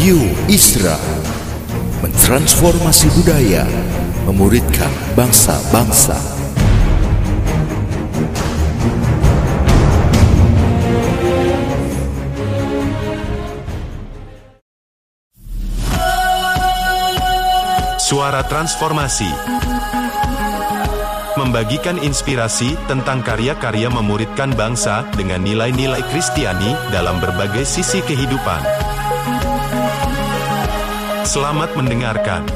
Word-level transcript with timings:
Radio 0.00 0.16
Isra 0.48 0.96
mentransformasi 2.00 3.20
budaya, 3.20 3.68
memuridkan 4.24 4.88
bangsa-bangsa. 5.12 6.16
Suara 18.00 18.40
Transformasi 18.48 19.28
Membagikan 21.36 22.00
inspirasi 22.00 22.72
tentang 22.88 23.20
karya-karya 23.20 23.92
memuridkan 23.92 24.56
bangsa 24.56 25.04
dengan 25.12 25.44
nilai-nilai 25.44 26.00
Kristiani 26.08 26.72
dalam 26.88 27.20
berbagai 27.20 27.68
sisi 27.68 28.00
kehidupan. 28.00 28.89
Selamat 31.26 31.76
mendengarkan. 31.76 32.48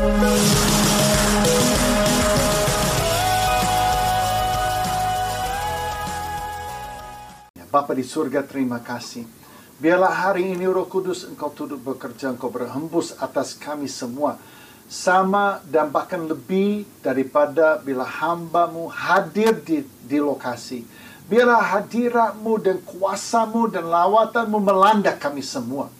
Bapa 7.68 7.92
di 7.92 8.00
surga 8.06 8.40
terima 8.48 8.80
kasih. 8.80 9.28
Biarlah 9.76 10.08
hari 10.08 10.56
ini 10.56 10.64
Roh 10.64 10.88
Kudus 10.88 11.28
Engkau 11.28 11.52
turut 11.52 11.76
bekerja, 11.76 12.32
Engkau 12.32 12.48
berhembus 12.48 13.12
atas 13.20 13.52
kami 13.52 13.84
semua. 13.84 14.40
Sama 14.88 15.60
dan 15.68 15.92
bahkan 15.92 16.24
lebih 16.24 16.88
daripada 17.04 17.76
bila 17.84 18.08
hambamu 18.08 18.88
hadir 18.88 19.60
di, 19.60 19.84
di 20.08 20.16
lokasi. 20.16 20.86
Biarlah 21.28 21.80
hadiratmu 21.80 22.52
dan 22.64 22.80
kuasamu 22.80 23.68
dan 23.68 23.88
lawatanmu 23.88 24.56
melanda 24.56 25.12
kami 25.12 25.44
semua. 25.44 25.92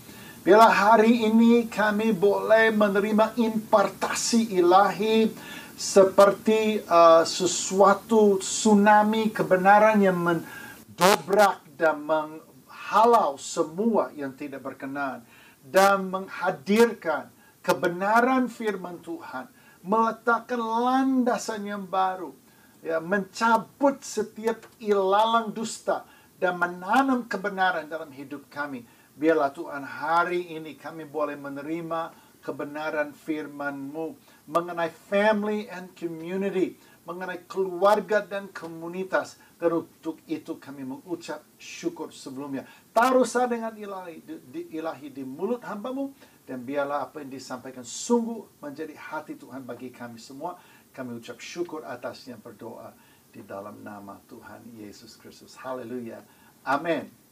Biarlah 0.45 0.93
hari 0.93 1.25
ini 1.25 1.73
kami 1.73 2.13
boleh 2.13 2.69
menerima 2.69 3.33
impartasi 3.33 4.53
ilahi 4.61 5.33
seperti 5.73 6.85
uh, 6.85 7.25
sesuatu 7.25 8.37
tsunami 8.45 9.33
kebenaran 9.33 10.05
yang 10.05 10.21
mendobrak 10.21 11.65
dan 11.81 12.05
menghalau 12.05 13.41
semua 13.41 14.13
yang 14.13 14.37
tidak 14.37 14.61
berkenan 14.69 15.25
dan 15.65 16.13
menghadirkan 16.13 17.33
kebenaran 17.65 18.45
firman 18.53 19.01
Tuhan, 19.01 19.49
meletakkan 19.81 20.61
landasan 20.61 21.65
yang 21.65 21.89
baru, 21.89 22.37
ya, 22.85 23.01
mencabut 23.01 23.97
setiap 24.05 24.61
ilalang 24.77 25.57
dusta 25.57 26.05
dan 26.37 26.61
menanam 26.61 27.25
kebenaran 27.25 27.89
dalam 27.89 28.13
hidup 28.13 28.45
kami. 28.53 28.85
Biarlah 29.15 29.55
Tuhan 29.55 29.87
hari 29.87 30.59
ini 30.59 30.75
kami 30.75 31.07
boleh 31.07 31.39
menerima 31.39 32.11
kebenaran 32.45 33.17
firman-Mu 33.17 34.19
mengenai 34.51 34.93
family 34.93 35.71
and 35.73 35.95
community, 35.97 36.77
mengenai 37.09 37.49
keluarga 37.49 38.21
dan 38.21 38.53
komunitas. 38.53 39.41
Dan 39.57 39.87
untuk 39.87 40.21
itu 40.29 40.61
kami 40.61 40.85
mengucap 40.85 41.41
syukur 41.57 42.13
sebelumnya. 42.13 42.69
Taruhlah 42.93 43.47
dengan 43.49 43.73
ilahi 43.73 44.21
di, 44.27 44.61
ilahi 44.77 45.09
di 45.09 45.25
mulut 45.25 45.65
hambamu 45.65 46.13
dan 46.45 46.61
biarlah 46.61 47.09
apa 47.09 47.25
yang 47.25 47.33
disampaikan 47.33 47.87
sungguh 47.87 48.61
menjadi 48.61 48.93
hati 48.93 49.41
Tuhan 49.41 49.65
bagi 49.65 49.89
kami 49.89 50.21
semua. 50.21 50.61
Kami 50.93 51.17
ucap 51.17 51.41
syukur 51.41 51.87
atasnya 51.87 52.37
berdoa 52.37 52.93
di 53.33 53.41
dalam 53.43 53.81
nama 53.81 54.21
Tuhan 54.29 54.79
Yesus 54.79 55.17
Kristus. 55.17 55.57
Haleluya. 55.59 56.21
Amin. 56.63 57.24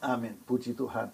Amin. 0.00 0.32
Puji 0.48 0.72
Tuhan. 0.72 1.12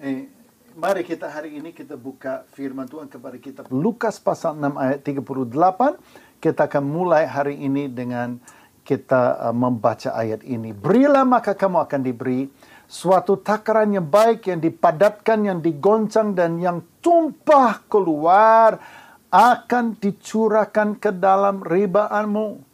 Eh, 0.00 0.24
mari 0.72 1.04
kita 1.04 1.28
hari 1.28 1.60
ini 1.60 1.76
kita 1.76 2.00
buka 2.00 2.48
firman 2.56 2.88
Tuhan 2.88 3.12
kepada 3.12 3.36
kita. 3.36 3.60
Lukas 3.68 4.16
pasal 4.16 4.56
6 4.56 4.72
ayat 4.80 5.00
38. 5.04 6.40
Kita 6.40 6.66
akan 6.66 6.84
mulai 6.84 7.28
hari 7.28 7.60
ini 7.60 7.92
dengan 7.92 8.40
kita 8.82 9.38
uh, 9.38 9.54
membaca 9.54 10.10
ayat 10.16 10.42
ini. 10.42 10.74
Berilah 10.74 11.22
maka 11.22 11.54
kamu 11.54 11.86
akan 11.86 12.00
diberi 12.02 12.50
suatu 12.88 13.38
takaran 13.38 13.94
yang 13.94 14.08
baik 14.08 14.50
yang 14.50 14.58
dipadatkan, 14.58 15.38
yang 15.46 15.58
digoncang 15.62 16.34
dan 16.34 16.58
yang 16.58 16.82
tumpah 16.98 17.86
keluar 17.86 18.80
akan 19.30 19.96
dicurahkan 20.02 20.98
ke 20.98 21.14
dalam 21.14 21.62
ribaanmu. 21.62 22.72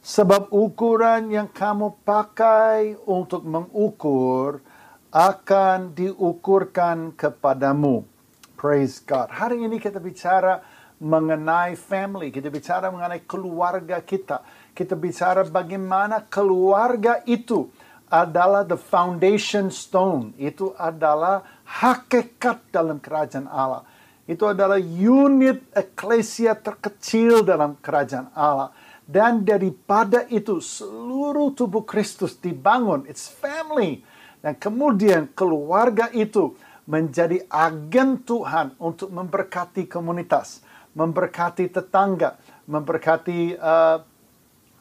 Sebab 0.00 0.48
ukuran 0.48 1.28
yang 1.28 1.52
kamu 1.52 2.00
pakai 2.08 2.96
untuk 3.04 3.44
mengukur 3.44 4.64
akan 5.10 5.94
diukurkan 5.94 7.14
kepadamu. 7.18 8.06
Praise 8.54 9.02
God. 9.02 9.30
Hari 9.30 9.62
ini 9.66 9.82
kita 9.82 9.98
bicara 9.98 10.62
mengenai 11.00 11.74
family, 11.74 12.30
kita 12.30 12.52
bicara 12.52 12.92
mengenai 12.92 13.24
keluarga 13.24 13.98
kita 14.04 14.42
kita 14.80 14.94
bicara 14.94 15.44
bagaimana 15.44 16.24
keluarga 16.30 17.20
itu 17.28 17.68
adalah 18.10 18.64
the 18.66 18.78
foundation 18.78 19.70
stone. 19.70 20.34
Itu 20.40 20.74
adalah 20.78 21.44
hakikat 21.66 22.72
dalam 22.72 22.96
kerajaan 22.96 23.44
Allah. 23.44 23.86
Itu 24.24 24.46
adalah 24.46 24.78
unit 24.80 25.68
eklesia 25.74 26.54
terkecil 26.54 27.42
dalam 27.42 27.78
kerajaan 27.82 28.30
Allah. 28.34 28.70
Dan 29.04 29.42
daripada 29.42 30.24
itu 30.30 30.62
seluruh 30.62 31.50
tubuh 31.52 31.82
Kristus 31.82 32.38
dibangun. 32.38 33.04
It's 33.10 33.26
family. 33.26 34.06
Dan 34.40 34.56
kemudian 34.56 35.28
keluarga 35.36 36.08
itu 36.16 36.56
menjadi 36.88 37.44
agen 37.46 38.24
Tuhan 38.24 38.74
untuk 38.80 39.12
memberkati 39.12 39.86
komunitas, 39.86 40.64
memberkati 40.96 41.68
tetangga, 41.70 42.40
memberkati 42.66 43.54
uh, 43.54 44.00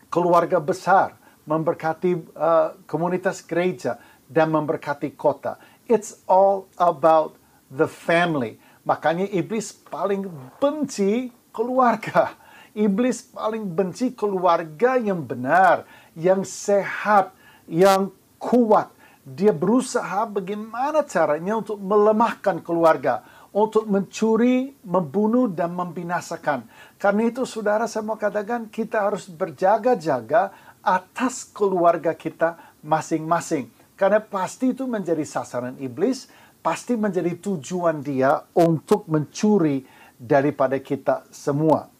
keluarga 0.10 0.58
besar, 0.58 1.14
memberkati 1.46 2.12
uh, 2.34 2.80
komunitas 2.90 3.46
gereja, 3.46 4.00
dan 4.26 4.50
memberkati 4.50 5.14
kota. 5.14 5.60
It's 5.90 6.22
all 6.30 6.70
about 6.78 7.38
the 7.70 7.90
family. 7.90 8.62
Makanya 8.86 9.30
iblis 9.30 9.74
paling 9.74 10.26
benci 10.58 11.34
keluarga. 11.54 12.34
Iblis 12.70 13.26
paling 13.34 13.66
benci 13.66 14.14
keluarga 14.14 14.96
yang 14.96 15.26
benar, 15.26 15.90
yang 16.14 16.46
sehat, 16.46 17.34
yang 17.66 18.14
kuat. 18.38 18.94
Dia 19.24 19.52
berusaha 19.52 20.26
bagaimana 20.26 21.04
caranya 21.06 21.60
untuk 21.60 21.78
melemahkan 21.78 22.64
keluarga, 22.64 23.22
untuk 23.52 23.86
mencuri, 23.86 24.74
membunuh, 24.86 25.50
dan 25.52 25.76
membinasakan. 25.76 26.66
Karena 26.96 27.30
itu 27.30 27.44
saudara 27.44 27.86
saya 27.86 28.06
mau 28.06 28.18
katakan 28.18 28.70
kita 28.72 29.06
harus 29.06 29.28
berjaga-jaga 29.30 30.54
atas 30.80 31.46
keluarga 31.52 32.16
kita 32.16 32.58
masing-masing. 32.82 33.70
Karena 34.00 34.24
pasti 34.24 34.72
itu 34.72 34.88
menjadi 34.88 35.28
sasaran 35.28 35.76
iblis, 35.84 36.32
pasti 36.64 36.96
menjadi 36.96 37.36
tujuan 37.36 38.00
dia 38.00 38.48
untuk 38.56 39.08
mencuri 39.12 39.84
daripada 40.16 40.80
kita 40.80 41.28
semua. 41.32 41.92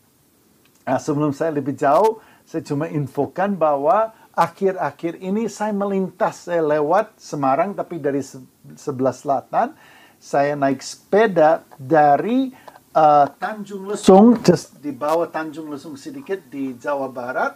Nah, 0.88 1.00
sebelum 1.00 1.36
saya 1.36 1.54
lebih 1.54 1.76
jauh, 1.76 2.24
saya 2.48 2.66
cuma 2.66 2.90
infokan 2.90 3.54
bahwa 3.54 4.16
akhir-akhir 4.34 5.20
ini 5.20 5.50
saya 5.52 5.74
melintas, 5.74 6.48
saya 6.48 6.62
lewat 6.62 7.18
Semarang 7.20 7.74
tapi 7.74 8.00
dari 8.00 8.22
sebelah 8.76 9.16
selatan, 9.16 9.74
saya 10.20 10.54
naik 10.54 10.84
sepeda 10.84 11.64
dari 11.80 12.52
uh, 12.96 13.28
Tanjung 13.40 13.88
Lesung, 13.88 14.36
just 14.44 14.78
di 14.84 14.92
bawah 14.92 15.28
Tanjung 15.32 15.72
Lesung 15.72 15.96
sedikit 15.96 16.40
di 16.52 16.76
Jawa 16.76 17.08
Barat, 17.08 17.56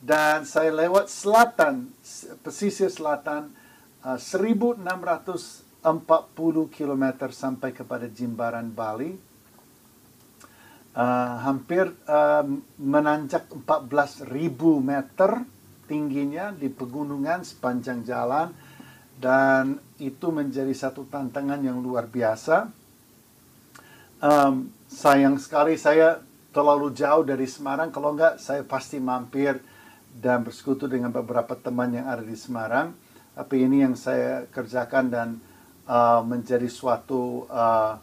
dan 0.00 0.44
saya 0.44 0.70
lewat 0.70 1.08
selatan, 1.08 1.88
pesisir 2.44 2.92
selatan, 2.92 3.50
uh, 4.04 4.20
1640 4.20 5.82
km 6.68 7.04
sampai 7.32 7.72
kepada 7.72 8.06
Jimbaran, 8.06 8.70
Bali. 8.70 9.16
Uh, 10.96 11.36
hampir 11.44 11.92
uh, 12.08 12.40
menanjak 12.80 13.52
14.000 13.52 14.32
meter 14.80 15.44
tingginya 15.86 16.52
di 16.52 16.68
pegunungan 16.68 17.46
sepanjang 17.46 18.02
jalan 18.04 18.50
dan 19.16 19.80
itu 19.96 20.28
menjadi 20.28 20.74
satu 20.76 21.08
tantangan 21.08 21.62
yang 21.64 21.80
luar 21.80 22.10
biasa 22.10 22.68
um, 24.20 24.68
sayang 24.90 25.36
sekali 25.40 25.76
saya 25.76 26.20
terlalu 26.56 26.96
jauh 26.96 27.20
dari 27.20 27.44
Semarang. 27.44 27.92
Kalau 27.92 28.16
enggak, 28.16 28.40
saya 28.40 28.64
pasti 28.64 28.96
mampir 28.96 29.60
dan 30.16 30.40
bersekutu 30.40 30.88
dengan 30.88 31.12
beberapa 31.12 31.52
teman 31.52 31.92
yang 31.92 32.08
ada 32.08 32.24
di 32.24 32.32
Semarang. 32.32 32.96
Tapi 33.36 33.68
ini 33.68 33.84
yang 33.84 33.92
saya 33.92 34.48
kerjakan 34.48 35.12
dan 35.12 35.28
uh, 35.84 36.24
menjadi 36.24 36.64
suatu 36.72 37.44
uh, 37.52 38.00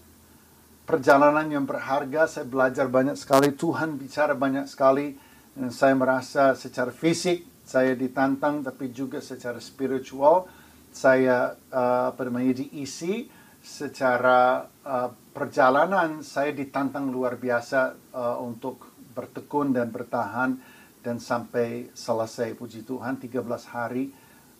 perjalanan 0.86 1.50
yang 1.50 1.66
berharga. 1.66 2.30
Saya 2.30 2.46
belajar 2.46 2.86
banyak 2.86 3.18
sekali. 3.18 3.50
Tuhan 3.58 3.98
bicara 3.98 4.38
banyak 4.38 4.70
sekali. 4.70 5.18
Dan 5.54 5.74
saya 5.74 5.98
merasa 5.98 6.54
secara 6.54 6.94
fisik 6.94 7.46
saya 7.64 7.96
ditantang, 7.96 8.62
tapi 8.62 8.92
juga 8.92 9.24
secara 9.24 9.58
spiritual 9.64 10.46
saya 10.94 11.58
uh, 11.74 12.14
apa 12.14 12.22
namanya 12.30 12.62
diisi 12.62 13.26
secara 13.64 14.70
uh, 14.86 15.10
perjalanan 15.34 16.22
saya 16.22 16.54
ditantang 16.54 17.10
luar 17.10 17.42
biasa 17.42 18.14
uh, 18.14 18.38
untuk 18.44 18.94
bertekun 19.16 19.74
dan 19.74 19.90
bertahan 19.90 20.60
dan 21.02 21.18
sampai 21.18 21.90
selesai 21.98 22.54
puji 22.54 22.86
Tuhan 22.86 23.18
13 23.18 23.42
hari 23.74 24.14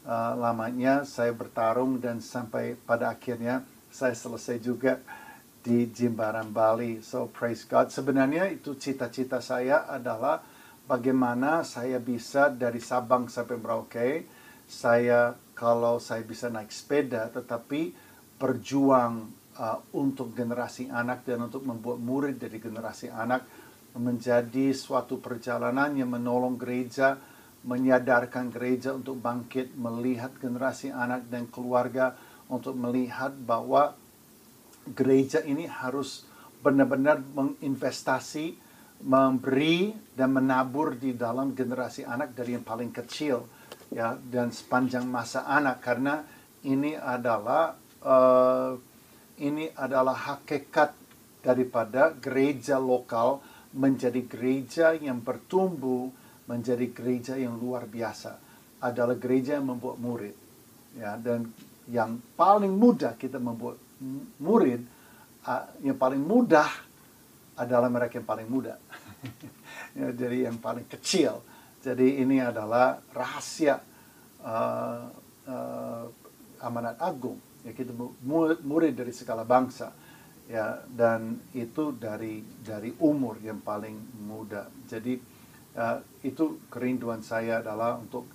uh, 0.10 0.34
lamanya 0.34 1.06
saya 1.06 1.32
bertarung 1.36 2.02
dan 2.02 2.18
sampai 2.18 2.74
pada 2.74 3.14
akhirnya 3.14 3.62
saya 3.94 4.18
selesai 4.18 4.58
juga 4.58 4.98
di 5.64 5.88
Jimbaran 5.88 6.52
Bali. 6.52 7.00
So 7.00 7.32
praise 7.32 7.64
God. 7.64 7.94
Sebenarnya 7.94 8.52
itu 8.52 8.76
cita-cita 8.76 9.40
saya 9.40 9.88
adalah 9.88 10.44
bagaimana 10.88 11.64
saya 11.64 12.00
bisa 12.00 12.52
dari 12.52 12.80
Sabang 12.84 13.32
sampai 13.32 13.56
Merauke. 13.60 14.10
Saya 14.64 15.36
kalau 15.54 16.00
saya 16.00 16.24
bisa 16.24 16.50
naik 16.50 16.72
sepeda 16.72 17.30
tetapi 17.30 17.94
berjuang 18.40 19.28
uh, 19.60 19.80
untuk 19.94 20.34
generasi 20.34 20.90
anak 20.90 21.28
dan 21.28 21.46
untuk 21.46 21.64
membuat 21.64 22.00
murid 22.02 22.36
dari 22.42 22.58
generasi 22.58 23.12
anak 23.12 23.46
menjadi 23.94 24.74
suatu 24.74 25.22
perjalanan 25.22 25.94
yang 25.94 26.10
menolong 26.10 26.58
gereja, 26.58 27.22
menyadarkan 27.62 28.50
gereja 28.50 28.98
untuk 28.98 29.22
bangkit, 29.22 29.78
melihat 29.78 30.34
generasi 30.42 30.90
anak 30.90 31.30
dan 31.30 31.46
keluarga 31.46 32.18
untuk 32.50 32.74
melihat 32.74 33.32
bahwa 33.46 33.94
gereja 34.92 35.46
ini 35.46 35.70
harus 35.70 36.26
benar-benar 36.66 37.22
menginvestasi, 37.22 38.58
memberi 39.04 39.92
dan 40.16 40.32
menabur 40.32 40.96
di 40.96 41.14
dalam 41.20 41.52
generasi 41.52 42.08
anak 42.08 42.32
dari 42.32 42.56
yang 42.56 42.64
paling 42.64 42.96
kecil 42.96 43.44
ya 43.92 44.16
dan 44.16 44.50
sepanjang 44.56 45.04
masa 45.04 45.44
anak. 45.44 45.84
Karena 45.84 46.24
ini 46.64 46.96
adalah 46.96 47.76
uh, 48.04 48.72
ini 49.44 49.68
adalah 49.76 50.16
hakikat 50.16 50.96
daripada 51.44 52.16
gereja 52.16 52.80
lokal 52.80 53.44
menjadi 53.76 54.22
gereja 54.24 54.96
yang 54.96 55.20
bertumbuh 55.20 56.08
menjadi 56.48 56.88
gereja 56.92 57.34
yang 57.36 57.60
luar 57.60 57.88
biasa. 57.90 58.40
Adalah 58.84 59.20
gereja 59.20 59.60
yang 59.60 59.76
membuat 59.76 60.00
murid 60.00 60.36
ya. 60.96 61.20
Dan 61.20 61.52
yang 61.92 62.16
paling 62.40 62.72
mudah 62.72 63.20
kita 63.20 63.44
membuat 63.44 63.76
murid 64.40 64.80
uh, 65.44 65.68
yang 65.84 66.00
paling 66.00 66.24
mudah 66.24 66.68
adalah 67.58 67.90
mereka 67.90 68.18
yang 68.18 68.28
paling 68.28 68.50
muda. 68.50 68.78
ya, 70.00 70.08
jadi 70.14 70.52
yang 70.52 70.60
paling 70.60 70.88
kecil. 70.88 71.44
Jadi 71.84 72.24
ini 72.24 72.40
adalah 72.40 72.96
rahasia 73.12 73.76
uh, 74.40 75.04
uh, 75.48 76.06
amanat 76.64 76.96
agung. 77.04 77.40
Ya 77.64 77.76
kita 77.76 77.92
murid, 78.24 78.96
dari 78.96 79.12
segala 79.16 79.44
bangsa. 79.44 79.92
Ya 80.48 80.84
dan 80.92 81.40
itu 81.56 81.96
dari 81.96 82.44
dari 82.60 82.92
umur 83.00 83.40
yang 83.40 83.64
paling 83.64 83.96
muda. 84.28 84.68
Jadi 84.88 85.16
uh, 85.76 86.00
itu 86.24 86.68
kerinduan 86.68 87.24
saya 87.24 87.64
adalah 87.64 88.00
untuk 88.00 88.28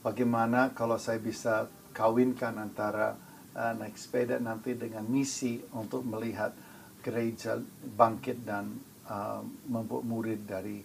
bagaimana 0.00 0.72
kalau 0.72 0.96
saya 0.96 1.20
bisa 1.20 1.68
kawinkan 1.92 2.56
antara 2.56 3.12
uh, 3.52 3.72
naik 3.76 3.96
sepeda 3.96 4.40
nanti 4.40 4.72
dengan 4.72 5.04
misi 5.04 5.60
untuk 5.76 6.00
melihat 6.04 6.52
gereja 7.00 7.60
bangkit 7.96 8.44
dan 8.44 8.89
uh, 9.10 9.42
membuat 9.66 10.06
murid 10.06 10.46
dari 10.46 10.78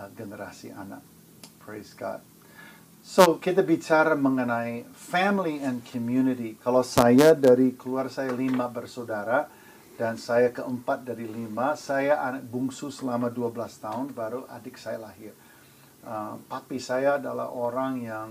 uh, 0.00 0.08
generasi 0.16 0.72
anak. 0.72 1.04
Praise 1.60 1.92
God. 1.92 2.24
So 3.00 3.40
kita 3.40 3.64
bicara 3.64 4.12
mengenai 4.12 4.84
family 4.92 5.60
and 5.60 5.80
community. 5.84 6.56
Kalau 6.60 6.84
saya 6.84 7.32
dari 7.32 7.72
keluar 7.76 8.12
saya 8.12 8.32
lima 8.32 8.68
bersaudara 8.68 9.48
dan 9.96 10.16
saya 10.16 10.52
keempat 10.52 11.04
dari 11.04 11.28
lima, 11.28 11.76
saya 11.76 12.20
anak 12.24 12.48
bungsu 12.48 12.88
selama 12.88 13.28
12 13.28 13.56
tahun 13.84 14.06
baru 14.16 14.48
adik 14.48 14.76
saya 14.80 15.00
lahir. 15.00 15.32
Uh, 16.00 16.40
papi 16.48 16.80
saya 16.80 17.20
adalah 17.20 17.52
orang 17.52 17.92
yang 18.00 18.28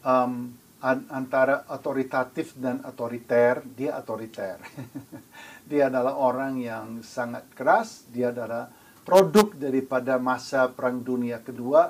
um, 0.00 0.56
antara 0.84 1.64
otoritatif 1.72 2.52
dan 2.60 2.84
otoriter, 2.84 3.64
dia 3.64 3.96
otoriter. 3.96 4.60
dia 5.70 5.88
adalah 5.88 6.20
orang 6.20 6.60
yang 6.60 7.00
sangat 7.00 7.48
keras, 7.56 8.04
dia 8.12 8.28
adalah 8.28 8.68
produk 9.00 9.56
daripada 9.56 10.20
masa 10.20 10.68
Perang 10.68 11.00
Dunia 11.00 11.40
Kedua, 11.40 11.88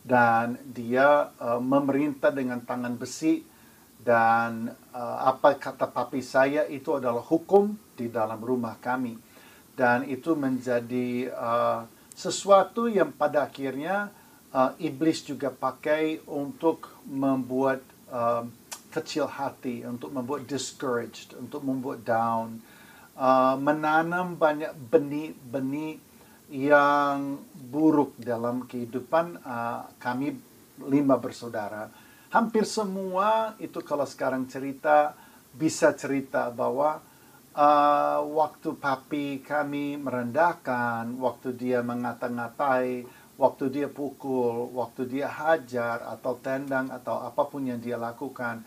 dan 0.00 0.56
dia 0.64 1.36
uh, 1.36 1.60
memerintah 1.60 2.32
dengan 2.32 2.64
tangan 2.64 2.96
besi, 2.96 3.44
dan 4.00 4.72
uh, 4.96 5.18
apa 5.28 5.60
kata 5.60 5.92
papi 5.92 6.24
saya 6.24 6.64
itu 6.64 6.96
adalah 6.96 7.20
hukum 7.20 7.76
di 7.92 8.08
dalam 8.08 8.40
rumah 8.40 8.80
kami. 8.80 9.20
Dan 9.76 10.08
itu 10.08 10.32
menjadi 10.32 11.28
uh, 11.28 11.84
sesuatu 12.16 12.88
yang 12.88 13.12
pada 13.12 13.44
akhirnya 13.44 14.12
uh, 14.54 14.72
iblis 14.78 15.22
juga 15.22 15.50
pakai 15.50 16.22
untuk 16.26 16.90
membuat 17.06 17.82
uh, 18.10 18.46
kecil 18.90 19.30
hati, 19.30 19.86
untuk 19.86 20.10
membuat 20.10 20.46
discouraged, 20.50 21.38
untuk 21.38 21.62
membuat 21.62 22.02
down, 22.02 22.58
uh, 23.14 23.54
menanam 23.54 24.34
banyak 24.34 24.74
benih-benih 24.90 26.02
yang 26.50 27.38
buruk 27.54 28.18
dalam 28.18 28.66
kehidupan 28.66 29.38
uh, 29.46 29.86
kami 30.02 30.34
lima 30.82 31.14
bersaudara. 31.14 31.86
Hampir 32.34 32.66
semua 32.66 33.54
itu 33.62 33.78
kalau 33.86 34.06
sekarang 34.06 34.50
cerita 34.50 35.14
bisa 35.54 35.94
cerita 35.94 36.50
bahwa 36.50 36.98
uh, 37.54 38.18
waktu 38.34 38.74
papi 38.74 39.42
kami 39.46 39.98
merendahkan, 39.98 41.10
waktu 41.18 41.54
dia 41.54 41.82
mengata-ngatai, 41.82 43.06
waktu 43.40 43.72
dia 43.72 43.88
pukul, 43.88 44.68
waktu 44.76 45.08
dia 45.08 45.32
hajar 45.32 46.04
atau 46.04 46.36
tendang 46.44 46.92
atau 46.92 47.24
apa 47.24 47.48
pun 47.48 47.64
yang 47.64 47.80
dia 47.80 47.96
lakukan 47.96 48.60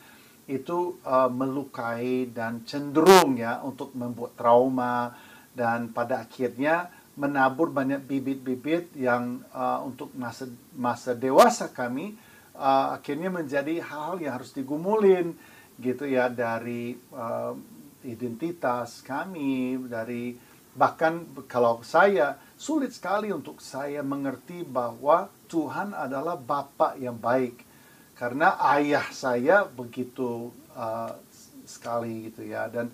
itu 0.49 0.99
uh, 1.05 1.29
melukai 1.31 2.27
dan 2.33 2.65
cenderung 2.67 3.37
ya 3.39 3.61
untuk 3.63 3.93
membuat 3.95 4.35
trauma 4.35 5.13
dan 5.53 5.93
pada 5.93 6.25
akhirnya 6.25 6.89
menabur 7.15 7.69
banyak 7.69 8.01
bibit-bibit 8.03 8.97
yang 8.97 9.45
uh, 9.53 9.85
untuk 9.85 10.11
masa 10.17 10.49
masa 10.73 11.13
dewasa 11.13 11.69
kami 11.69 12.17
uh, 12.57 12.97
akhirnya 12.97 13.29
menjadi 13.29 13.79
hal 13.85 14.19
yang 14.19 14.35
harus 14.41 14.51
digumulin 14.51 15.37
gitu 15.77 16.09
ya 16.09 16.27
dari 16.27 16.97
uh, 17.13 17.53
identitas 18.03 19.05
kami 19.05 19.79
dari 19.87 20.35
bahkan 20.75 21.23
kalau 21.45 21.85
saya 21.85 22.35
sulit 22.63 22.95
sekali 22.95 23.27
untuk 23.27 23.59
saya 23.59 23.99
mengerti 23.99 24.63
bahwa 24.63 25.27
Tuhan 25.51 25.91
adalah 25.91 26.39
Bapak 26.39 26.95
yang 26.95 27.19
baik. 27.19 27.59
Karena 28.15 28.55
ayah 28.71 29.03
saya 29.11 29.67
begitu 29.67 30.47
uh, 30.71 31.11
sekali 31.67 32.31
gitu 32.31 32.47
ya. 32.47 32.71
Dan 32.71 32.87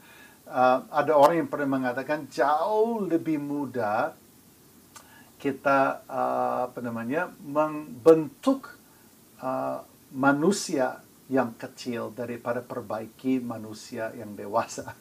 uh, 0.50 0.90
ada 0.90 1.14
orang 1.14 1.46
yang 1.46 1.50
pernah 1.54 1.70
mengatakan 1.78 2.26
jauh 2.34 3.06
lebih 3.06 3.38
mudah 3.38 4.18
kita 5.38 6.02
uh, 6.10 6.74
apa 6.74 6.80
namanya 6.82 7.30
membentuk 7.38 8.74
uh, 9.38 9.86
manusia 10.18 10.98
yang 11.30 11.54
kecil 11.54 12.10
daripada 12.10 12.66
perbaiki 12.66 13.38
manusia 13.38 14.10
yang 14.18 14.34
dewasa. 14.34 14.98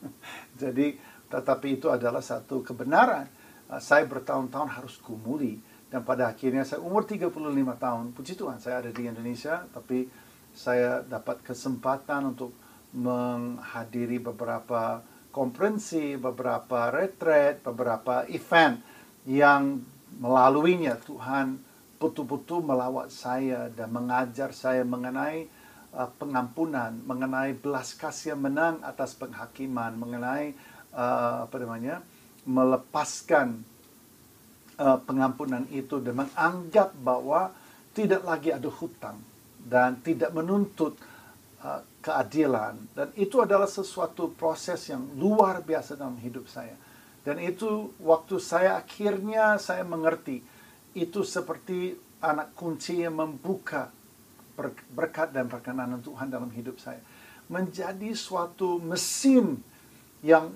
Jadi 0.60 0.96
tetapi 1.28 1.76
itu 1.76 1.92
adalah 1.92 2.24
satu 2.24 2.64
kebenaran 2.64 3.39
saya 3.78 4.02
bertahun-tahun 4.08 4.68
harus 4.74 4.98
kumuli 4.98 5.62
dan 5.86 6.02
pada 6.02 6.26
akhirnya 6.26 6.66
saya 6.66 6.82
umur 6.82 7.06
35 7.06 7.30
tahun 7.78 8.04
puji 8.10 8.34
Tuhan 8.34 8.58
saya 8.58 8.82
ada 8.82 8.90
di 8.90 9.06
Indonesia 9.06 9.62
tapi 9.70 10.10
saya 10.50 11.06
dapat 11.06 11.46
kesempatan 11.46 12.34
untuk 12.34 12.50
menghadiri 12.90 14.18
beberapa 14.18 14.98
konferensi, 15.30 16.18
beberapa 16.18 16.90
retreat, 16.90 17.62
beberapa 17.62 18.26
event 18.26 18.82
yang 19.30 19.78
melaluinya 20.18 20.98
Tuhan 20.98 21.62
betul-betul 22.02 22.66
melawat 22.66 23.14
saya 23.14 23.70
dan 23.70 23.94
mengajar 23.94 24.50
saya 24.50 24.82
mengenai 24.82 25.46
uh, 25.94 26.10
pengampunan, 26.18 26.98
mengenai 27.06 27.54
belas 27.54 27.94
kasih 27.94 28.34
menang 28.34 28.82
atas 28.82 29.14
penghakiman, 29.14 29.94
mengenai 29.94 30.56
uh, 30.90 31.46
apa 31.46 31.56
namanya? 31.62 32.02
Melepaskan 32.48 33.60
uh, 34.80 34.98
pengampunan 35.04 35.68
itu 35.68 36.00
dan 36.00 36.24
menganggap 36.26 36.96
bahwa 37.00 37.52
tidak 37.92 38.22
lagi 38.24 38.54
ada 38.54 38.70
hutang 38.70 39.20
dan 39.60 40.00
tidak 40.00 40.32
menuntut 40.32 40.96
uh, 41.60 41.84
keadilan. 42.00 42.80
Dan 42.96 43.12
itu 43.16 43.44
adalah 43.44 43.68
sesuatu 43.68 44.32
proses 44.32 44.80
yang 44.88 45.04
luar 45.20 45.60
biasa 45.60 46.00
dalam 46.00 46.16
hidup 46.16 46.48
saya. 46.48 46.74
Dan 47.20 47.36
itu 47.36 47.92
waktu 48.00 48.40
saya 48.40 48.80
akhirnya 48.80 49.60
saya 49.60 49.84
mengerti 49.84 50.40
itu 50.96 51.20
seperti 51.20 51.94
anak 52.24 52.56
kunci 52.56 53.04
yang 53.04 53.20
membuka 53.20 53.92
berkat 54.92 55.32
dan 55.32 55.48
perkenanan 55.48 56.00
Tuhan 56.00 56.32
dalam 56.32 56.48
hidup 56.52 56.80
saya. 56.80 57.00
Menjadi 57.48 58.12
suatu 58.16 58.80
mesin 58.80 59.60
yang 60.24 60.52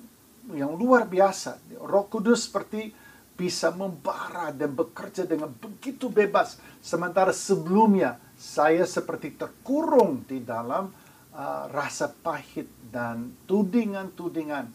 yang 0.53 0.77
luar 0.77 1.09
biasa. 1.09 1.57
Roh 1.85 2.09
Kudus 2.09 2.49
seperti 2.49 2.91
bisa 3.35 3.75
membara 3.75 4.55
dan 4.55 4.73
bekerja 4.73 5.27
dengan 5.27 5.51
begitu 5.51 6.07
bebas. 6.07 6.59
Sementara 6.79 7.35
sebelumnya 7.35 8.19
saya 8.39 8.87
seperti 8.87 9.35
terkurung 9.35 10.23
di 10.23 10.43
dalam 10.43 10.91
uh, 11.35 11.65
rasa 11.71 12.11
pahit 12.11 12.71
dan 12.95 13.35
tudingan-tudingan 13.51 14.67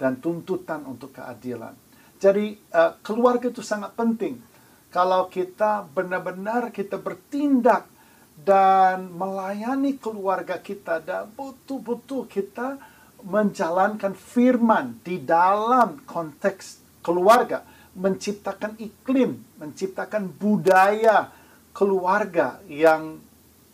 dan 0.00 0.12
tuntutan 0.20 0.84
untuk 0.88 1.12
keadilan. 1.16 1.76
Jadi 2.16 2.56
uh, 2.72 2.96
keluarga 3.04 3.52
itu 3.52 3.60
sangat 3.60 3.92
penting. 3.92 4.40
Kalau 4.88 5.28
kita 5.28 5.84
benar-benar 5.92 6.72
kita 6.72 6.96
bertindak 6.96 7.84
dan 8.36 9.12
melayani 9.12 10.00
keluarga 10.00 10.56
kita 10.56 11.04
dan 11.04 11.28
betul-betul 11.36 12.24
kita 12.28 12.80
menjalankan 13.24 14.12
firman 14.12 15.00
di 15.00 15.22
dalam 15.22 16.02
konteks 16.04 16.82
keluarga, 17.00 17.64
menciptakan 17.96 18.76
iklim, 18.76 19.40
menciptakan 19.56 20.28
budaya 20.28 21.32
keluarga 21.72 22.60
yang 22.68 23.20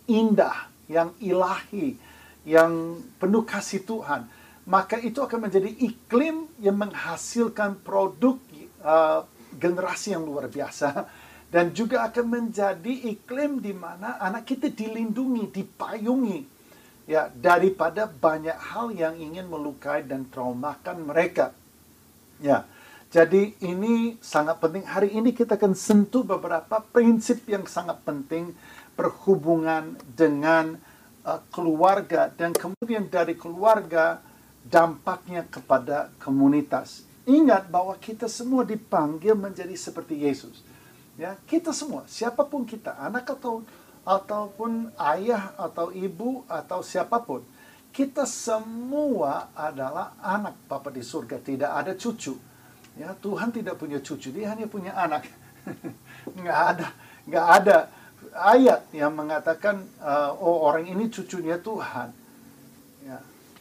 indah, 0.07 0.71
yang 0.87 1.15
ilahi, 1.19 1.97
yang 2.47 3.03
penuh 3.19 3.43
kasih 3.47 3.83
Tuhan, 3.83 4.27
maka 4.67 4.99
itu 4.99 5.19
akan 5.19 5.51
menjadi 5.51 5.71
iklim 5.71 6.47
yang 6.63 6.79
menghasilkan 6.79 7.83
produk 7.83 8.39
uh, 8.83 9.27
generasi 9.59 10.15
yang 10.15 10.23
luar 10.27 10.47
biasa. 10.47 11.07
Dan 11.53 11.77
juga 11.77 12.09
akan 12.09 12.27
menjadi 12.33 13.13
iklim 13.13 13.61
di 13.61 13.77
mana 13.77 14.17
anak 14.17 14.49
kita 14.49 14.73
dilindungi, 14.73 15.53
dipayungi 15.53 16.52
ya 17.07 17.31
daripada 17.35 18.07
banyak 18.07 18.55
hal 18.55 18.95
yang 18.95 19.15
ingin 19.19 19.47
melukai 19.51 20.07
dan 20.07 20.27
traumakan 20.31 21.09
mereka. 21.09 21.55
Ya. 22.39 22.67
Jadi 23.13 23.53
ini 23.61 24.17
sangat 24.25 24.57
penting. 24.57 24.89
Hari 24.89 25.13
ini 25.13 25.37
kita 25.37 25.61
akan 25.61 25.77
sentuh 25.77 26.25
beberapa 26.25 26.81
prinsip 26.81 27.45
yang 27.45 27.69
sangat 27.69 28.01
penting 28.09 28.57
berhubungan 28.97 30.01
dengan 30.17 30.81
uh, 31.21 31.41
keluarga 31.53 32.33
dan 32.33 32.57
kemudian 32.57 33.13
dari 33.13 33.37
keluarga 33.37 34.25
dampaknya 34.65 35.45
kepada 35.45 36.09
komunitas. 36.25 37.05
Ingat 37.29 37.69
bahwa 37.69 37.95
kita 38.01 38.27
semua 38.33 38.65
dipanggil 38.65 39.37
menjadi 39.37 39.77
seperti 39.77 40.25
Yesus. 40.25 40.65
Ya, 41.21 41.37
kita 41.45 41.77
semua, 41.77 42.09
siapa 42.09 42.43
pun 42.49 42.65
kita, 42.65 42.97
anak 42.97 43.29
atau 43.29 43.61
ataupun 44.03 44.91
ayah 44.99 45.55
atau 45.55 45.95
ibu 45.95 46.43
atau 46.51 46.83
siapa 46.83 47.23
pun, 47.23 47.47
kita 47.93 48.25
semua 48.25 49.53
adalah 49.53 50.17
anak 50.19 50.57
Bapa 50.67 50.89
di 50.89 51.05
surga, 51.05 51.39
tidak 51.39 51.71
ada 51.71 51.93
cucu. 51.95 52.35
Ya, 52.97 53.17
Tuhan 53.17 53.53
tidak 53.53 53.81
punya 53.81 54.01
cucu, 54.01 54.33
dia 54.33 54.53
hanya 54.53 54.67
punya 54.69 54.93
anak. 54.97 55.29
nggak 56.41 56.61
ada, 56.77 56.89
nggak 57.29 57.47
ada 57.63 57.79
ayat 58.35 58.89
yang 58.97 59.13
mengatakan 59.13 59.85
uh, 60.01 60.33
oh 60.41 60.65
orang 60.67 60.89
ini 60.89 61.13
cucunya 61.13 61.61
Tuhan. 61.61 62.09
Ya, 63.03 63.19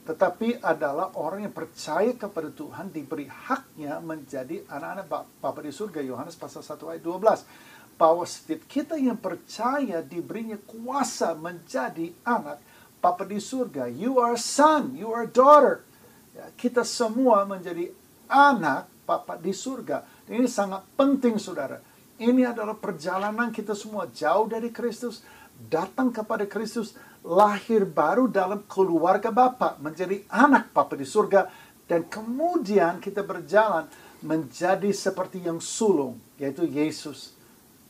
tetapi 0.07 0.62
adalah 0.63 1.13
orang 1.13 1.45
yang 1.45 1.55
percaya 1.55 2.13
kepada 2.17 2.50
Tuhan 2.50 2.89
diberi 2.89 3.29
haknya 3.29 4.01
menjadi 4.01 4.65
anak-anak 4.65 5.05
Bapa 5.38 5.60
di 5.62 5.69
surga 5.69 6.01
Yohanes 6.01 6.33
pasal 6.39 6.65
1 6.65 6.98
ayat 6.98 7.03
12 7.05 7.70
bahwa 8.01 8.25
setiap 8.25 8.65
kita 8.65 8.98
yang 8.98 9.13
percaya 9.13 10.01
diberinya 10.01 10.58
kuasa 10.65 11.38
menjadi 11.38 12.10
anak. 12.25 12.58
Bapa 12.98 13.25
di 13.25 13.38
surga 13.38 13.86
you 13.93 14.17
are 14.17 14.34
son 14.34 14.98
you 14.98 15.13
are 15.13 15.29
daughter. 15.29 15.86
Ya, 16.34 16.50
kita 16.58 16.81
semua 16.81 17.46
menjadi 17.46 17.93
anak 18.25 18.89
Bapa 19.05 19.38
di 19.38 19.53
surga. 19.53 20.01
Ini 20.25 20.50
sangat 20.50 20.81
penting 20.98 21.38
saudara. 21.38 21.77
Ini 22.17 22.50
adalah 22.50 22.74
perjalanan 22.74 23.53
kita 23.53 23.77
semua. 23.77 24.10
Jauh 24.10 24.50
dari 24.50 24.74
Kristus 24.74 25.22
datang 25.70 26.10
kepada 26.10 26.50
Kristus 26.50 26.98
lahir 27.22 27.86
baru 27.86 28.25
dalam 28.25 28.65
keluarga 28.65 29.29
Bapa, 29.29 29.77
menjadi 29.77 30.25
anak 30.29 30.74
Bapa 30.74 30.98
di 30.98 31.05
surga, 31.05 31.50
dan 31.86 32.05
kemudian 32.10 32.98
kita 32.98 33.22
berjalan 33.22 33.86
menjadi 34.22 34.89
seperti 34.89 35.46
yang 35.46 35.58
sulung, 35.62 36.17
yaitu 36.38 36.65
Yesus 36.65 37.40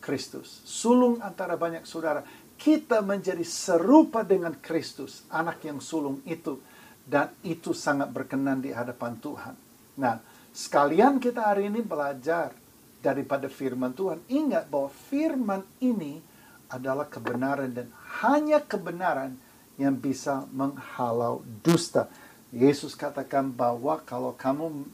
Kristus. 0.01 0.65
Sulung 0.65 1.22
antara 1.22 1.55
banyak 1.55 1.86
saudara. 1.86 2.25
Kita 2.58 3.01
menjadi 3.01 3.41
serupa 3.46 4.22
dengan 4.22 4.53
Kristus, 4.58 5.25
anak 5.29 5.62
yang 5.65 5.77
sulung 5.77 6.25
itu. 6.25 6.58
Dan 7.01 7.34
itu 7.41 7.74
sangat 7.74 8.10
berkenan 8.13 8.62
di 8.62 8.70
hadapan 8.70 9.17
Tuhan. 9.17 9.55
Nah, 9.98 10.22
sekalian 10.53 11.17
kita 11.17 11.53
hari 11.53 11.70
ini 11.70 11.81
belajar 11.81 12.53
daripada 13.01 13.50
firman 13.50 13.93
Tuhan. 13.93 14.22
Ingat 14.29 14.70
bahwa 14.70 14.89
firman 15.10 15.62
ini 15.81 16.22
adalah 16.70 17.10
kebenaran 17.10 17.74
dan 17.74 17.89
hanya 18.22 18.62
kebenaran 18.62 19.36
yang 19.75 19.98
bisa 19.98 20.46
menghalau 20.53 21.41
dusta. 21.65 22.08
Yesus 22.53 22.93
katakan 22.93 23.50
bahwa 23.50 24.00
kalau 24.05 24.38
kamu 24.38 24.86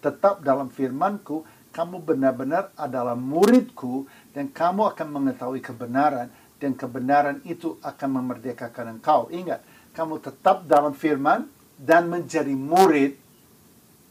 tetap 0.00 0.40
dalam 0.42 0.72
firmanku, 0.72 1.42
kamu 1.78 2.02
benar-benar 2.02 2.74
adalah 2.74 3.14
muridku 3.14 4.10
dan 4.34 4.50
kamu 4.50 4.90
akan 4.90 5.08
mengetahui 5.14 5.62
kebenaran 5.62 6.26
dan 6.58 6.74
kebenaran 6.74 7.38
itu 7.46 7.78
akan 7.78 8.18
memerdekakan 8.18 8.98
engkau. 8.98 9.30
Ingat, 9.30 9.62
kamu 9.94 10.18
tetap 10.18 10.66
dalam 10.66 10.90
firman 10.90 11.46
dan 11.78 12.10
menjadi 12.10 12.50
murid 12.50 13.14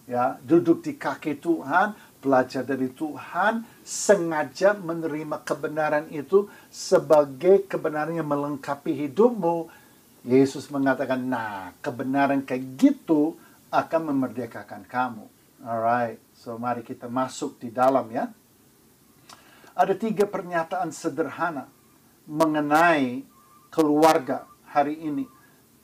ya, 0.07 0.39
duduk 0.39 0.79
di 0.79 0.95
kaki 0.95 1.43
Tuhan, 1.43 1.91
belajar 2.23 2.63
dari 2.63 2.87
Tuhan, 2.87 3.67
sengaja 3.83 4.71
menerima 4.79 5.43
kebenaran 5.43 6.07
itu 6.07 6.47
sebagai 6.71 7.67
kebenaran 7.67 8.15
yang 8.15 8.31
melengkapi 8.31 8.95
hidupmu. 8.95 9.67
Yesus 10.23 10.71
mengatakan, 10.71 11.19
nah 11.19 11.75
kebenaran 11.83 12.47
kayak 12.47 12.79
gitu 12.79 13.35
akan 13.67 14.15
memerdekakan 14.15 14.87
kamu. 14.87 15.36
Alright, 15.57 16.21
so 16.37 16.53
mari 16.61 16.85
kita 16.85 17.09
masuk 17.09 17.57
di 17.57 17.73
dalam 17.73 18.05
ya. 18.13 18.29
Ada 19.73 19.97
tiga 19.97 20.29
pernyataan 20.29 20.93
sederhana 20.93 21.65
mengenai 22.29 23.25
keluarga 23.73 24.45
hari 24.69 25.01
ini. 25.01 25.25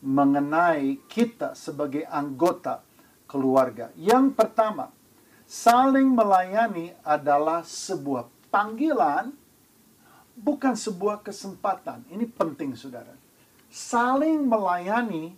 Mengenai 0.04 1.00
kita 1.08 1.56
sebagai 1.56 2.04
anggota 2.06 2.84
keluarga. 3.24 3.90
Yang 3.98 4.36
pertama, 4.36 4.92
saling 5.48 6.12
melayani 6.12 6.94
adalah 7.02 7.64
sebuah 7.64 8.28
panggilan, 8.54 9.34
bukan 10.38 10.76
sebuah 10.78 11.24
kesempatan. 11.26 12.04
Ini 12.12 12.30
penting, 12.30 12.76
saudara. 12.78 13.16
Saling 13.74 14.44
melayani 14.46 15.34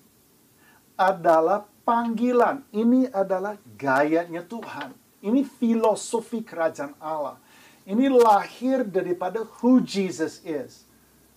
adalah 1.00 1.68
panggilan. 1.86 2.65
Ini 2.74 3.13
adalah 3.13 3.56
gayanya 3.77 4.42
Tuhan. 4.44 4.92
Ini 5.22 5.46
filosofi 5.46 6.42
kerajaan 6.42 6.98
Allah. 7.00 7.38
Ini 7.86 8.10
lahir 8.10 8.82
daripada 8.82 9.46
who 9.62 9.80
Jesus 9.86 10.42
is. 10.42 10.84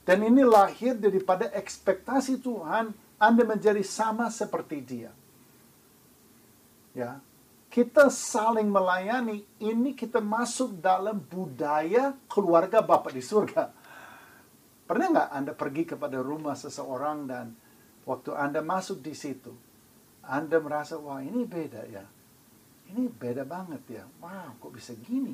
Dan 0.09 0.25
ini 0.25 0.41
lahir 0.41 0.97
daripada 0.97 1.53
ekspektasi 1.53 2.41
Tuhan 2.41 2.97
Anda 3.21 3.45
menjadi 3.45 3.85
sama 3.85 4.33
seperti 4.33 4.81
dia. 4.81 5.13
Ya, 6.97 7.21
kita 7.69 8.09
saling 8.09 8.73
melayani, 8.73 9.45
ini 9.61 9.93
kita 9.93 10.25
masuk 10.25 10.81
dalam 10.81 11.21
budaya 11.21 12.17
keluarga 12.25 12.81
Bapak 12.81 13.13
di 13.13 13.21
surga. 13.21 13.69
Pernah 14.89 15.07
nggak 15.13 15.31
Anda 15.37 15.53
pergi 15.53 15.85
kepada 15.85 16.17
rumah 16.25 16.57
seseorang 16.57 17.29
dan 17.29 17.53
waktu 18.09 18.33
Anda 18.33 18.65
masuk 18.65 19.05
di 19.05 19.13
situ, 19.13 19.53
Anda 20.29 20.61
merasa, 20.61 21.01
wah 21.01 21.25
ini 21.25 21.49
beda 21.49 21.89
ya. 21.89 22.05
Ini 22.93 23.09
beda 23.09 23.49
banget 23.49 23.81
ya. 23.89 24.05
Wow, 24.21 24.61
kok 24.61 24.77
bisa 24.77 24.93
gini? 24.93 25.33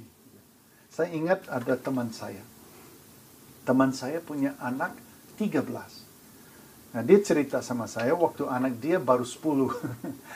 Saya 0.86 1.10
ingat 1.10 1.50
ada 1.50 1.74
teman 1.74 2.14
saya. 2.14 2.42
Teman 3.66 3.90
saya 3.90 4.22
punya 4.22 4.54
anak 4.62 4.94
13. 5.34 6.94
Nah, 6.94 7.02
dia 7.02 7.18
cerita 7.18 7.58
sama 7.58 7.90
saya 7.90 8.14
waktu 8.14 8.46
anak 8.46 8.78
dia 8.78 9.02
baru 9.02 9.26
10. 9.26 9.42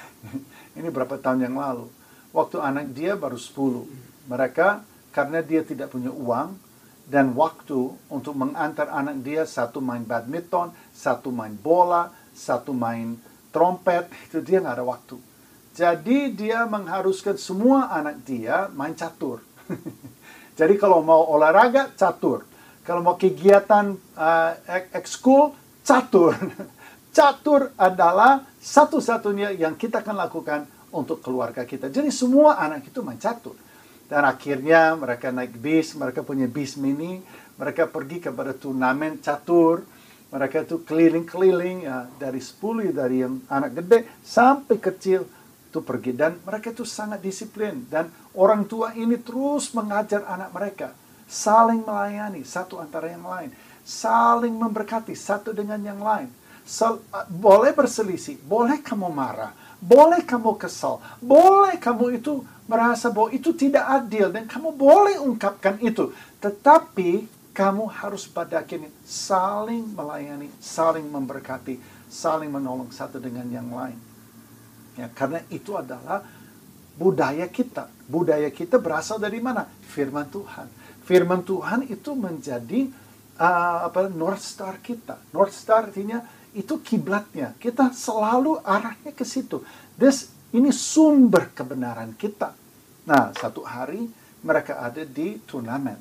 Ini 0.79 0.91
berapa 0.91 1.15
tahun 1.23 1.47
yang 1.47 1.55
lalu. 1.55 1.87
Waktu 2.35 2.59
anak 2.59 2.91
dia 2.91 3.15
baru 3.15 3.39
10. 3.39 4.27
Mereka 4.27 4.83
karena 5.15 5.39
dia 5.39 5.63
tidak 5.63 5.95
punya 5.95 6.11
uang 6.11 6.59
dan 7.07 7.33
waktu 7.39 7.95
untuk 8.11 8.35
mengantar 8.35 8.91
anak 8.91 9.23
dia 9.23 9.47
satu 9.47 9.79
main 9.79 10.03
badminton, 10.03 10.75
satu 10.91 11.31
main 11.31 11.55
bola, 11.55 12.11
satu 12.35 12.75
main 12.77 13.17
trompet, 13.51 14.11
itu 14.29 14.39
dia 14.45 14.61
nggak 14.63 14.77
ada 14.81 14.87
waktu. 14.87 15.17
Jadi 15.79 16.35
dia 16.35 16.67
mengharuskan 16.67 17.39
semua 17.39 17.87
anak 17.95 18.27
dia 18.27 18.67
main 18.75 18.99
catur. 18.99 19.45
Jadi 20.59 20.75
kalau 20.75 21.07
mau 21.07 21.23
olahraga, 21.31 21.95
catur. 21.95 22.43
Kalau 22.83 23.05
mau 23.05 23.15
kegiatan 23.15 23.95
uh, 24.19 24.53
ekskul, 24.91 25.55
catur. 25.87 26.35
catur 27.17 27.71
adalah 27.79 28.43
satu-satunya 28.59 29.55
yang 29.55 29.79
kita 29.79 30.03
akan 30.03 30.17
lakukan 30.19 30.61
untuk 30.91 31.23
keluarga 31.23 31.63
kita. 31.63 31.93
Jadi 31.93 32.11
semua 32.11 32.59
anak 32.59 32.91
itu 32.91 32.99
main 33.05 33.21
catur. 33.21 33.55
Dan 34.09 34.25
akhirnya 34.25 34.97
mereka 34.97 35.29
naik 35.29 35.61
bis, 35.61 35.93
mereka 35.95 36.25
punya 36.25 36.49
bis 36.49 36.81
mini, 36.81 37.21
mereka 37.61 37.85
pergi 37.87 38.25
kepada 38.25 38.57
turnamen 38.57 39.21
catur, 39.21 39.85
mereka 40.29 40.65
itu 40.65 40.85
keliling-keliling 40.85 41.89
ya, 41.89 42.05
dari 42.21 42.41
10 42.41 42.93
dari 42.93 43.25
yang 43.25 43.41
anak 43.49 43.81
gede 43.81 43.99
sampai 44.21 44.77
kecil 44.77 45.25
itu 45.69 45.81
pergi 45.85 46.17
dan 46.17 46.41
mereka 46.45 46.73
itu 46.73 46.85
sangat 46.85 47.21
disiplin 47.21 47.85
dan 47.93 48.09
orang 48.37 48.65
tua 48.65 48.97
ini 48.97 49.21
terus 49.21 49.73
mengajar 49.77 50.25
anak 50.25 50.53
mereka 50.53 50.89
saling 51.29 51.85
melayani 51.85 52.41
satu 52.43 52.81
antara 52.81 53.13
yang 53.13 53.23
lain, 53.23 53.53
saling 53.85 54.57
memberkati 54.57 55.13
satu 55.13 55.53
dengan 55.53 55.79
yang 55.85 56.01
lain. 56.01 56.33
Sel, 56.65 57.01
boleh 57.29 57.73
berselisih, 57.73 58.41
boleh 58.45 58.81
kamu 58.81 59.09
marah, 59.13 59.53
boleh 59.81 60.25
kamu 60.25 60.57
kesal, 60.57 61.01
boleh 61.21 61.77
kamu 61.77 62.21
itu 62.21 62.45
merasa 62.69 63.09
bahwa 63.09 63.33
itu 63.33 63.57
tidak 63.57 63.85
adil 63.89 64.29
dan 64.33 64.45
kamu 64.45 64.73
boleh 64.77 65.17
ungkapkan 65.21 65.81
itu. 65.81 66.13
Tetapi 66.41 67.25
kamu 67.59 67.91
harus 67.91 68.31
pada 68.31 68.63
akhirnya 68.63 68.95
saling 69.03 69.83
melayani, 69.91 70.47
saling 70.63 71.03
memberkati, 71.11 71.83
saling 72.07 72.47
menolong 72.47 72.95
satu 72.95 73.19
dengan 73.19 73.51
yang 73.51 73.67
lain. 73.75 73.99
Ya, 74.95 75.11
karena 75.11 75.43
itu 75.51 75.75
adalah 75.75 76.23
budaya 76.95 77.51
kita. 77.51 77.91
Budaya 78.07 78.47
kita 78.55 78.79
berasal 78.79 79.19
dari 79.19 79.43
mana? 79.43 79.67
Firman 79.91 80.31
Tuhan. 80.31 80.71
Firman 81.03 81.43
Tuhan 81.43 81.91
itu 81.91 82.15
menjadi 82.15 82.95
uh, 83.43 83.91
apa 83.91 84.07
North 84.07 84.47
Star 84.47 84.79
kita. 84.79 85.19
North 85.35 85.55
Star 85.55 85.91
artinya 85.91 86.23
itu 86.55 86.79
kiblatnya. 86.79 87.59
Kita 87.59 87.91
selalu 87.91 88.63
arahnya 88.63 89.11
ke 89.11 89.27
situ. 89.27 89.67
This 89.99 90.31
ini 90.55 90.71
sumber 90.71 91.51
kebenaran 91.51 92.15
kita. 92.15 92.55
Nah, 93.09 93.35
satu 93.35 93.67
hari 93.67 94.07
mereka 94.47 94.79
ada 94.79 95.03
di 95.03 95.43
turnamen, 95.43 95.97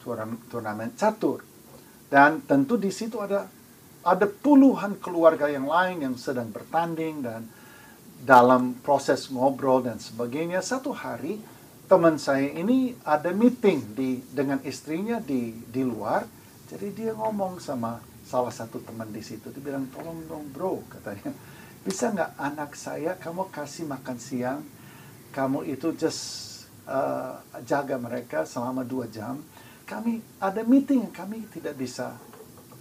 turnamen 0.00 0.94
catur. 0.96 1.42
Dan 2.08 2.42
tentu 2.48 2.80
di 2.80 2.88
situ 2.88 3.20
ada 3.20 3.44
ada 4.06 4.26
puluhan 4.26 4.96
keluarga 4.96 5.50
yang 5.50 5.68
lain 5.68 6.00
yang 6.00 6.14
sedang 6.16 6.48
bertanding 6.48 7.20
dan 7.20 7.44
dalam 8.24 8.78
proses 8.80 9.28
ngobrol 9.28 9.84
dan 9.84 10.00
sebagainya. 10.00 10.64
Satu 10.64 10.96
hari 10.96 11.38
teman 11.88 12.16
saya 12.16 12.52
ini 12.52 12.96
ada 13.04 13.32
meeting 13.32 13.92
di 13.92 14.20
dengan 14.32 14.60
istrinya 14.64 15.20
di 15.20 15.52
di 15.68 15.82
luar. 15.84 16.24
Jadi 16.68 16.92
dia 16.92 17.12
ngomong 17.16 17.60
sama 17.64 18.00
salah 18.28 18.52
satu 18.52 18.84
teman 18.84 19.08
di 19.08 19.24
situ. 19.24 19.48
Dia 19.48 19.62
bilang, 19.64 19.88
tolong 19.88 20.20
dong 20.28 20.52
bro, 20.52 20.84
katanya 20.92 21.32
bisa 21.80 22.12
nggak 22.12 22.32
anak 22.36 22.76
saya 22.76 23.16
kamu 23.16 23.48
kasih 23.48 23.88
makan 23.88 24.18
siang, 24.20 24.60
kamu 25.32 25.64
itu 25.64 25.96
just 25.96 26.20
uh, 26.84 27.40
jaga 27.64 27.96
mereka 27.96 28.44
selama 28.44 28.84
dua 28.84 29.08
jam. 29.08 29.40
Kami 29.88 30.20
ada 30.36 30.60
meeting 30.68 31.08
yang 31.08 31.14
kami 31.16 31.48
tidak 31.48 31.72
bisa 31.80 32.12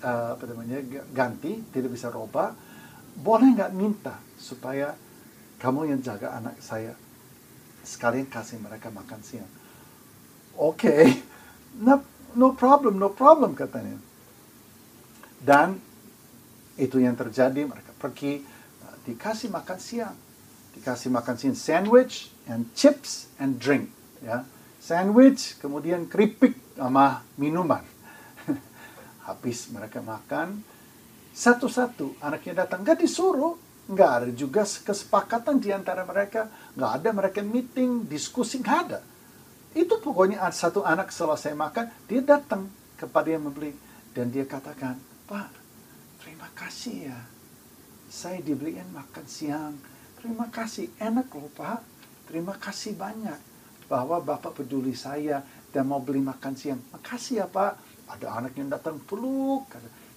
uh, 0.04 0.36
apa 0.36 0.44
namanya 0.44 0.84
ganti, 1.16 1.64
tidak 1.72 1.96
bisa 1.96 2.12
robah. 2.12 2.52
Boleh 3.16 3.56
nggak 3.56 3.72
minta 3.72 4.20
supaya 4.36 4.92
kamu 5.58 5.96
yang 5.96 6.04
jaga 6.04 6.36
anak 6.36 6.60
saya 6.60 6.94
sekalian 7.88 8.28
kasih 8.28 8.60
mereka 8.60 8.92
makan 8.92 9.24
siang. 9.24 9.48
Oke, 10.60 10.92
okay. 10.92 11.04
no, 11.88 12.04
no 12.36 12.52
problem, 12.52 13.00
no 13.00 13.16
problem 13.16 13.56
katanya. 13.56 13.96
Dan 15.40 15.80
itu 16.76 17.00
yang 17.00 17.16
terjadi, 17.16 17.64
mereka 17.64 17.96
pergi 17.96 18.44
dikasih 19.08 19.48
makan 19.48 19.80
siang. 19.80 20.16
Dikasih 20.76 21.10
makan 21.10 21.36
siang 21.40 21.56
sandwich 21.56 22.36
and 22.52 22.68
chips 22.76 23.32
and 23.40 23.58
drink. 23.58 23.90
Ya. 24.20 24.44
Sandwich, 24.84 25.58
kemudian 25.58 26.06
keripik 26.06 26.67
sama 26.78 27.26
minuman. 27.36 27.82
Habis 29.28 29.74
mereka 29.74 30.00
makan, 30.00 30.62
satu-satu 31.34 32.22
anaknya 32.22 32.64
datang. 32.64 32.86
Gak 32.86 33.02
disuruh, 33.02 33.58
nggak 33.90 34.12
ada 34.14 34.30
juga 34.32 34.64
kesepakatan 34.64 35.58
di 35.58 35.74
antara 35.74 36.06
mereka. 36.06 36.48
Nggak 36.78 36.92
ada 37.02 37.10
mereka 37.10 37.40
meeting, 37.42 38.06
diskusi, 38.06 38.62
nggak 38.62 38.80
ada. 38.88 39.00
Itu 39.74 39.98
pokoknya 39.98 40.46
satu 40.54 40.86
anak 40.86 41.10
selesai 41.10 41.58
makan, 41.58 41.90
dia 42.06 42.22
datang 42.22 42.70
kepada 42.96 43.28
yang 43.34 43.50
membeli. 43.50 43.74
Dan 44.14 44.30
dia 44.34 44.46
katakan, 44.46 44.98
Pak, 45.30 45.50
terima 46.22 46.50
kasih 46.58 47.14
ya 47.14 47.20
saya 48.08 48.40
dibeliin 48.40 48.88
makan 48.96 49.26
siang. 49.28 49.76
Terima 50.18 50.48
kasih, 50.50 50.90
enak 50.98 51.30
loh 51.36 51.52
Pak. 51.54 51.84
Terima 52.28 52.56
kasih 52.58 52.98
banyak 52.98 53.40
bahwa 53.88 54.20
Bapak 54.20 54.64
peduli 54.64 54.98
saya 54.98 55.44
dan 55.78 55.86
mau 55.86 56.02
beli 56.02 56.26
makan 56.26 56.58
siang. 56.58 56.82
Makasih 56.90 57.46
ya 57.46 57.46
Pak. 57.46 57.78
Ada 58.10 58.42
anak 58.42 58.58
yang 58.58 58.74
datang 58.74 58.98
peluk. 58.98 59.70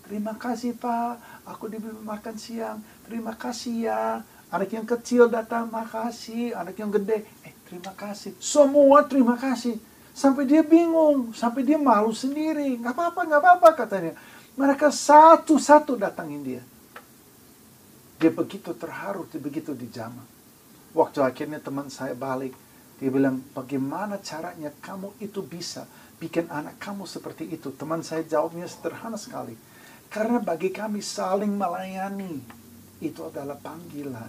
Terima 0.09 0.33
kasih 0.35 0.73
Pak, 0.75 1.45
aku 1.45 1.69
dibeli 1.69 1.95
makan 2.01 2.35
siang. 2.41 2.81
Terima 3.05 3.37
kasih 3.37 3.75
ya. 3.85 4.25
Anak 4.51 4.73
yang 4.75 4.83
kecil 4.83 5.31
datang, 5.31 5.71
makasih. 5.71 6.51
Anak 6.57 6.75
yang 6.75 6.91
gede, 6.91 7.23
eh 7.47 7.55
terima 7.69 7.95
kasih. 7.95 8.35
Semua 8.43 9.07
terima 9.07 9.39
kasih. 9.39 9.79
Sampai 10.11 10.51
dia 10.51 10.67
bingung, 10.67 11.31
sampai 11.31 11.63
dia 11.63 11.79
malu 11.79 12.11
sendiri. 12.11 12.75
Gak 12.83 12.91
apa-apa, 12.91 13.21
gak 13.31 13.39
apa-apa 13.39 13.69
katanya. 13.87 14.13
Mereka 14.59 14.91
satu-satu 14.91 15.95
datangin 15.95 16.43
dia. 16.43 16.63
Dia 18.19 18.35
begitu 18.35 18.75
terharu, 18.75 19.31
dia 19.31 19.39
begitu 19.39 19.71
dijamah. 19.71 20.27
Waktu 20.91 21.23
akhirnya 21.23 21.63
teman 21.63 21.87
saya 21.87 22.19
balik, 22.19 22.51
dia 23.01 23.09
bilang, 23.09 23.41
bagaimana 23.57 24.21
caranya 24.21 24.69
kamu 24.85 25.17
itu 25.25 25.41
bisa 25.41 25.89
bikin 26.21 26.53
anak 26.53 26.77
kamu 26.77 27.09
seperti 27.09 27.49
itu? 27.49 27.73
Teman 27.73 28.05
saya 28.05 28.21
jawabnya 28.29 28.69
sederhana 28.69 29.17
sekali. 29.17 29.57
Karena 30.13 30.37
bagi 30.37 30.69
kami 30.69 31.01
saling 31.01 31.49
melayani, 31.49 32.45
itu 33.01 33.21
adalah 33.25 33.57
panggilan. 33.57 34.29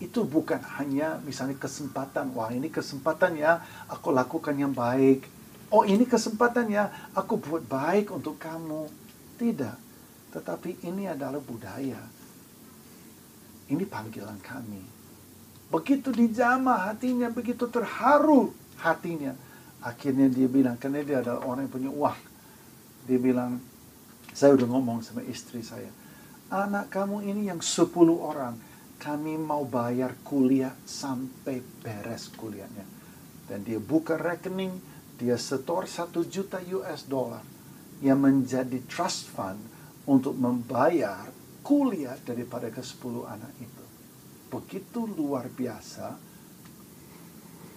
Itu 0.00 0.24
bukan 0.24 0.64
hanya 0.80 1.20
misalnya 1.20 1.60
kesempatan, 1.60 2.32
wah 2.32 2.48
ini 2.48 2.72
kesempatan 2.72 3.36
ya, 3.36 3.60
aku 3.92 4.08
lakukan 4.08 4.56
yang 4.56 4.72
baik. 4.72 5.28
Oh 5.68 5.84
ini 5.84 6.08
kesempatan 6.08 6.72
ya, 6.72 6.88
aku 7.12 7.36
buat 7.36 7.68
baik 7.68 8.16
untuk 8.16 8.40
kamu. 8.40 8.88
Tidak, 9.36 9.76
tetapi 10.32 10.88
ini 10.88 11.04
adalah 11.04 11.40
budaya 11.40 12.00
ini 13.70 13.86
panggilan 13.86 14.38
kami. 14.42 14.99
Begitu 15.70 16.10
dijamah 16.10 16.90
hatinya, 16.90 17.30
begitu 17.30 17.70
terharu 17.70 18.50
hatinya. 18.82 19.32
Akhirnya 19.80 20.26
dia 20.26 20.50
bilang, 20.50 20.76
karena 20.76 21.00
dia 21.06 21.22
adalah 21.22 21.46
orang 21.46 21.70
yang 21.70 21.72
punya 21.72 21.90
uang. 21.94 22.20
Dia 23.06 23.18
bilang, 23.22 23.62
saya 24.34 24.58
udah 24.58 24.66
ngomong 24.66 25.00
sama 25.00 25.22
istri 25.24 25.62
saya. 25.62 25.88
Anak 26.50 26.90
kamu 26.90 27.22
ini 27.22 27.46
yang 27.46 27.62
10 27.62 27.86
orang, 28.18 28.58
kami 28.98 29.38
mau 29.38 29.62
bayar 29.64 30.18
kuliah 30.26 30.74
sampai 30.82 31.62
beres 31.62 32.28
kuliahnya. 32.34 32.84
Dan 33.46 33.62
dia 33.62 33.78
buka 33.78 34.18
rekening, 34.18 34.74
dia 35.16 35.38
setor 35.38 35.86
1 35.86 36.10
juta 36.26 36.58
US 36.74 37.06
dollar 37.06 37.46
yang 38.00 38.20
menjadi 38.20 38.80
trust 38.88 39.30
fund 39.30 39.60
untuk 40.08 40.34
membayar 40.34 41.28
kuliah 41.60 42.16
daripada 42.24 42.72
ke 42.72 42.80
sepuluh 42.80 43.28
anak 43.28 43.52
itu. 43.60 43.79
Begitu 44.50 45.06
luar 45.06 45.46
biasa 45.46 46.18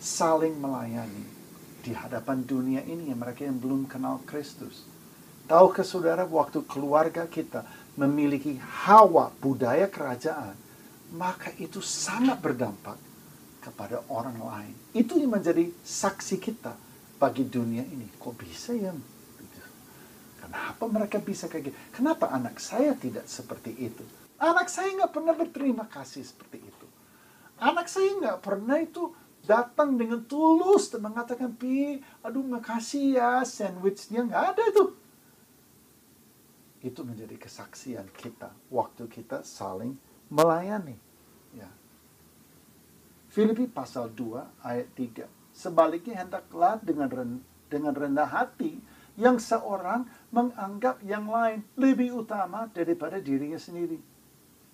saling 0.02 0.58
melayani 0.58 1.26
di 1.86 1.94
hadapan 1.94 2.44
dunia 2.44 2.82
ini 2.84 3.14
yang 3.14 3.22
mereka 3.22 3.46
yang 3.46 3.62
belum 3.62 3.86
kenal 3.86 4.20
Kristus. 4.26 4.84
Tahu 5.46 5.76
ke 5.76 5.84
saudara 5.86 6.26
waktu 6.26 6.66
keluarga 6.66 7.30
kita 7.30 7.64
memiliki 8.00 8.58
hawa 8.58 9.30
budaya 9.38 9.86
kerajaan, 9.86 10.58
maka 11.14 11.54
itu 11.62 11.78
sangat 11.84 12.42
berdampak 12.42 12.98
kepada 13.62 14.02
orang 14.10 14.40
lain. 14.40 14.76
Itu 14.98 15.20
yang 15.20 15.36
menjadi 15.38 15.70
saksi 15.84 16.42
kita 16.42 16.74
bagi 17.22 17.46
dunia 17.46 17.86
ini. 17.86 18.10
Kok 18.18 18.34
bisa 18.40 18.74
ya 18.74 18.92
Kenapa 20.44 20.84
mereka 20.92 21.18
bisa 21.24 21.48
kayak 21.48 21.72
gitu? 21.72 21.78
Kenapa 21.96 22.28
anak 22.28 22.60
saya 22.60 22.92
tidak 23.00 23.24
seperti 23.32 23.72
itu? 23.80 24.04
Anak 24.42 24.68
saya 24.68 24.92
nggak 24.98 25.14
pernah 25.14 25.34
berterima 25.38 25.86
kasih 25.88 26.26
seperti 26.26 26.60
itu. 26.62 26.88
Anak 27.62 27.88
saya 27.88 28.12
nggak 28.18 28.40
pernah 28.44 28.78
itu 28.82 29.14
datang 29.44 30.00
dengan 30.00 30.24
tulus 30.24 30.88
dan 30.90 31.04
mengatakan, 31.04 31.52
Pi, 31.54 32.00
aduh 32.24 32.44
makasih 32.44 33.20
ya, 33.20 33.44
sandwichnya 33.44 34.24
nggak 34.28 34.46
ada 34.56 34.64
itu. 34.72 34.86
Itu 36.84 37.08
menjadi 37.08 37.40
kesaksian 37.40 38.12
kita 38.12 38.52
waktu 38.68 39.08
kita 39.08 39.48
saling 39.48 39.96
melayani. 40.28 41.00
Ya. 41.56 41.72
Filipi 43.32 43.68
pasal 43.68 44.12
2 44.12 44.64
ayat 44.64 44.90
3. 44.96 45.28
Sebaliknya 45.54 46.26
hendaklah 46.26 46.82
dengan 46.82 47.08
dengan 47.70 47.94
rendah 47.94 48.28
hati 48.28 48.82
yang 49.14 49.38
seorang 49.38 50.10
menganggap 50.34 51.02
yang 51.06 51.30
lain 51.30 51.62
lebih 51.78 52.26
utama 52.26 52.66
daripada 52.74 53.22
dirinya 53.22 53.62
sendiri. 53.62 54.02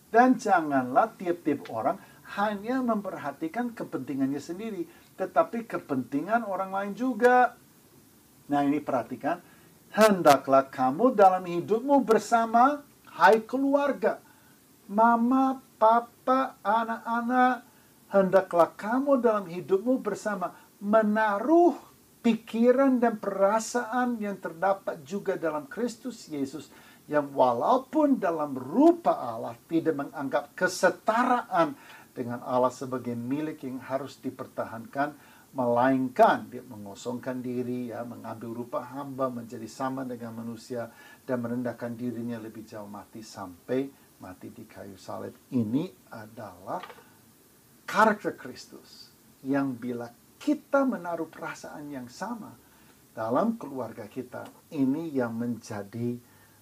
Dan 0.10 0.42
janganlah 0.42 1.14
tiap-tiap 1.18 1.70
orang 1.70 1.98
hanya 2.38 2.82
memperhatikan 2.82 3.74
kepentingannya 3.74 4.42
sendiri, 4.42 4.86
tetapi 5.18 5.66
kepentingan 5.66 6.46
orang 6.46 6.74
lain 6.74 6.94
juga. 6.94 7.58
Nah, 8.50 8.62
ini 8.66 8.82
perhatikan, 8.82 9.42
hendaklah 9.94 10.70
kamu 10.70 11.14
dalam 11.14 11.46
hidupmu 11.46 12.02
bersama 12.06 12.82
hai 13.18 13.42
keluarga, 13.46 14.22
mama, 14.90 15.62
papa, 15.78 16.58
anak-anak, 16.62 17.66
hendaklah 18.10 18.70
kamu 18.74 19.22
dalam 19.22 19.46
hidupmu 19.46 20.02
bersama 20.02 20.54
menaruh 20.82 21.78
pikiran 22.26 23.00
dan 23.00 23.18
perasaan 23.18 24.20
yang 24.20 24.36
terdapat 24.38 25.02
juga 25.06 25.40
dalam 25.40 25.66
Kristus 25.70 26.28
Yesus 26.28 26.68
yang 27.10 27.34
walaupun 27.34 28.22
dalam 28.22 28.54
rupa 28.54 29.18
Allah 29.18 29.58
tidak 29.66 29.98
menganggap 29.98 30.54
kesetaraan 30.54 31.74
dengan 32.14 32.46
Allah 32.46 32.70
sebagai 32.70 33.18
milik 33.18 33.66
yang 33.66 33.82
harus 33.82 34.22
dipertahankan 34.22 35.18
melainkan 35.50 36.46
dia 36.46 36.62
mengosongkan 36.62 37.42
diri 37.42 37.90
ya 37.90 38.06
mengambil 38.06 38.54
rupa 38.54 38.86
hamba 38.86 39.34
menjadi 39.34 39.66
sama 39.66 40.06
dengan 40.06 40.38
manusia 40.38 40.94
dan 41.26 41.42
merendahkan 41.42 41.98
dirinya 41.98 42.38
lebih 42.38 42.70
jauh 42.70 42.86
mati 42.86 43.26
sampai 43.26 43.90
mati 44.22 44.54
di 44.54 44.70
kayu 44.70 44.94
salib. 44.94 45.34
Ini 45.50 46.14
adalah 46.14 46.84
karakter 47.90 48.38
Kristus 48.38 49.10
yang 49.42 49.74
bila 49.74 50.14
kita 50.38 50.86
menaruh 50.86 51.26
perasaan 51.26 51.90
yang 51.90 52.06
sama 52.06 52.54
dalam 53.18 53.58
keluarga 53.58 54.06
kita, 54.06 54.46
ini 54.72 55.12
yang 55.12 55.36
menjadi 55.36 56.16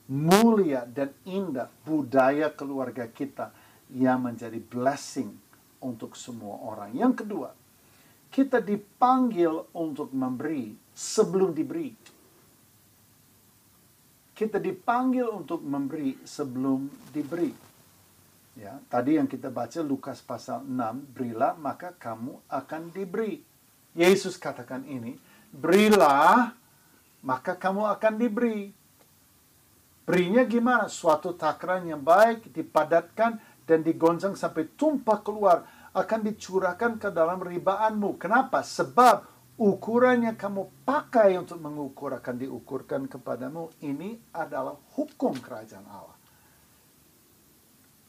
mulia 0.08 0.88
dan 0.88 1.12
indah 1.28 1.68
budaya 1.84 2.52
keluarga 2.56 3.08
kita 3.12 3.52
yang 3.92 4.24
menjadi 4.28 4.60
blessing 4.60 5.32
untuk 5.84 6.16
semua 6.16 6.60
orang. 6.64 6.96
Yang 6.96 7.24
kedua, 7.24 7.50
kita 8.32 8.60
dipanggil 8.60 9.72
untuk 9.76 10.12
memberi 10.12 10.76
sebelum 10.92 11.52
diberi. 11.56 11.92
Kita 14.38 14.62
dipanggil 14.62 15.28
untuk 15.34 15.66
memberi 15.66 16.14
sebelum 16.22 16.88
diberi. 17.10 17.50
Ya, 18.58 18.78
tadi 18.90 19.22
yang 19.22 19.30
kita 19.30 19.54
baca 19.54 19.86
Lukas 19.86 20.22
pasal 20.22 20.66
6, 20.66 21.14
berilah 21.14 21.54
maka 21.58 21.94
kamu 21.94 22.42
akan 22.50 22.90
diberi. 22.90 23.42
Yesus 23.98 24.38
katakan 24.38 24.86
ini, 24.86 25.18
berilah, 25.54 26.54
maka 27.22 27.58
kamu 27.58 27.86
akan 27.98 28.14
diberi. 28.18 28.74
Berinya 30.08 30.48
gimana? 30.48 30.88
Suatu 30.88 31.36
takaran 31.36 31.84
yang 31.84 32.00
baik, 32.00 32.56
dipadatkan, 32.56 33.44
dan 33.68 33.84
digonjang 33.84 34.40
sampai 34.40 34.72
tumpah 34.80 35.20
keluar, 35.20 35.68
akan 35.92 36.20
dicurahkan 36.32 36.96
ke 36.96 37.12
dalam 37.12 37.44
ribaanmu. 37.44 38.16
Kenapa? 38.16 38.64
Sebab 38.64 39.28
ukuran 39.60 40.24
yang 40.24 40.40
kamu 40.40 40.88
pakai 40.88 41.36
untuk 41.36 41.60
mengukur 41.60 42.16
akan 42.16 42.40
diukurkan 42.40 43.12
kepadamu. 43.12 43.68
Ini 43.84 44.32
adalah 44.32 44.80
hukum 44.96 45.36
kerajaan 45.44 45.84
Allah. 45.92 46.16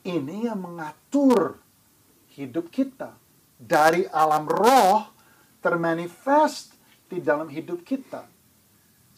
Ini 0.06 0.54
yang 0.54 0.62
mengatur 0.62 1.58
hidup 2.38 2.70
kita. 2.70 3.10
Dari 3.58 4.06
alam 4.06 4.46
roh 4.46 5.10
termanifest 5.58 6.78
di 7.10 7.18
dalam 7.18 7.50
hidup 7.50 7.82
kita. 7.82 8.37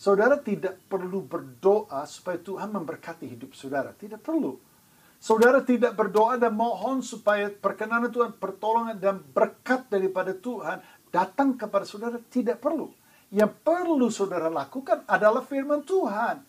Saudara 0.01 0.41
tidak 0.41 0.81
perlu 0.89 1.21
berdoa 1.21 2.09
supaya 2.09 2.41
Tuhan 2.41 2.73
memberkati 2.73 3.29
hidup 3.29 3.53
saudara. 3.53 3.93
Tidak 3.93 4.17
perlu. 4.17 4.57
Saudara 5.21 5.61
tidak 5.61 5.93
berdoa 5.93 6.41
dan 6.41 6.57
mohon 6.57 7.05
supaya 7.05 7.53
perkenanan 7.53 8.09
Tuhan, 8.09 8.33
pertolongan 8.41 8.97
dan 8.97 9.21
berkat 9.21 9.93
daripada 9.93 10.33
Tuhan 10.33 10.81
datang 11.13 11.53
kepada 11.53 11.85
saudara. 11.85 12.17
Tidak 12.17 12.57
perlu. 12.57 12.89
Yang 13.29 13.53
perlu 13.61 14.09
saudara 14.09 14.49
lakukan 14.49 15.05
adalah 15.05 15.45
firman 15.45 15.85
Tuhan. 15.85 16.49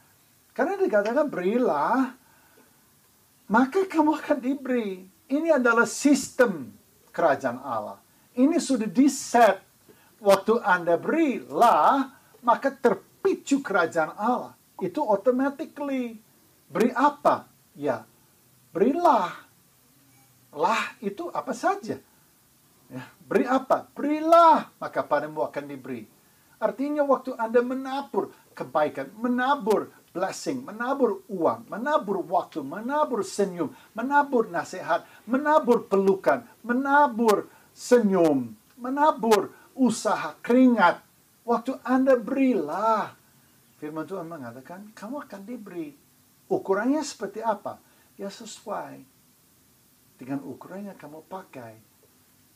Karena 0.56 0.80
dikatakan 0.80 1.28
berilah, 1.28 2.16
maka 3.52 3.84
kamu 3.84 4.16
akan 4.16 4.38
diberi. 4.40 5.04
Ini 5.28 5.60
adalah 5.60 5.84
sistem 5.84 6.72
kerajaan 7.12 7.60
Allah. 7.60 8.00
Ini 8.32 8.56
sudah 8.64 8.88
diset 8.88 9.60
waktu 10.24 10.56
Anda 10.64 10.96
berilah, 10.96 12.16
maka 12.40 12.72
terpicu 13.22 13.62
kerajaan 13.62 14.18
Allah. 14.18 14.58
Itu 14.82 15.06
automatically. 15.06 16.18
Beri 16.66 16.90
apa? 16.98 17.46
Ya, 17.78 18.02
berilah. 18.74 19.30
Lah 20.58 20.98
itu 21.06 21.30
apa 21.30 21.54
saja. 21.54 22.02
Ya, 22.90 23.04
beri 23.30 23.46
apa? 23.46 23.86
Berilah, 23.94 24.74
maka 24.82 25.06
padamu 25.06 25.46
akan 25.46 25.70
diberi. 25.70 26.10
Artinya 26.58 27.06
waktu 27.06 27.38
Anda 27.38 27.62
menabur 27.62 28.34
kebaikan, 28.58 29.14
menabur 29.22 29.94
blessing, 30.12 30.66
menabur 30.66 31.22
uang, 31.30 31.70
menabur 31.70 32.26
waktu, 32.26 32.66
menabur 32.66 33.22
senyum, 33.22 33.70
menabur 33.94 34.50
nasihat, 34.50 35.06
menabur 35.30 35.86
pelukan, 35.88 36.44
menabur 36.66 37.48
senyum, 37.72 38.58
menabur 38.82 39.54
usaha, 39.78 40.36
keringat. 40.42 41.11
Waktu 41.52 41.84
Anda 41.84 42.16
berilah. 42.16 43.12
Firman 43.76 44.08
Tuhan 44.08 44.24
mengatakan, 44.24 44.96
kamu 44.96 45.28
akan 45.28 45.42
diberi. 45.44 45.92
Ukurannya 46.48 47.04
seperti 47.04 47.44
apa? 47.44 47.76
Ya 48.16 48.32
sesuai 48.32 49.04
dengan 50.16 50.48
ukuran 50.48 50.88
yang 50.88 50.96
kamu 50.96 51.28
pakai. 51.28 51.76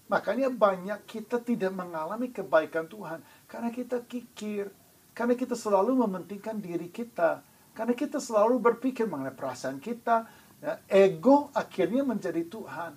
Makanya 0.08 0.48
banyak 0.48 1.04
kita 1.04 1.44
tidak 1.44 1.76
mengalami 1.76 2.32
kebaikan 2.32 2.88
Tuhan. 2.88 3.20
Karena 3.52 3.68
kita 3.68 4.00
kikir. 4.08 4.72
Karena 5.12 5.36
kita 5.36 5.60
selalu 5.60 6.08
mementingkan 6.08 6.56
diri 6.64 6.88
kita. 6.88 7.44
Karena 7.76 7.92
kita 7.92 8.24
selalu 8.24 8.64
berpikir 8.64 9.12
mengenai 9.12 9.36
perasaan 9.36 9.84
kita. 9.84 10.24
Ya, 10.64 10.80
ego 10.88 11.52
akhirnya 11.52 12.08
menjadi 12.08 12.48
Tuhan. 12.48 12.96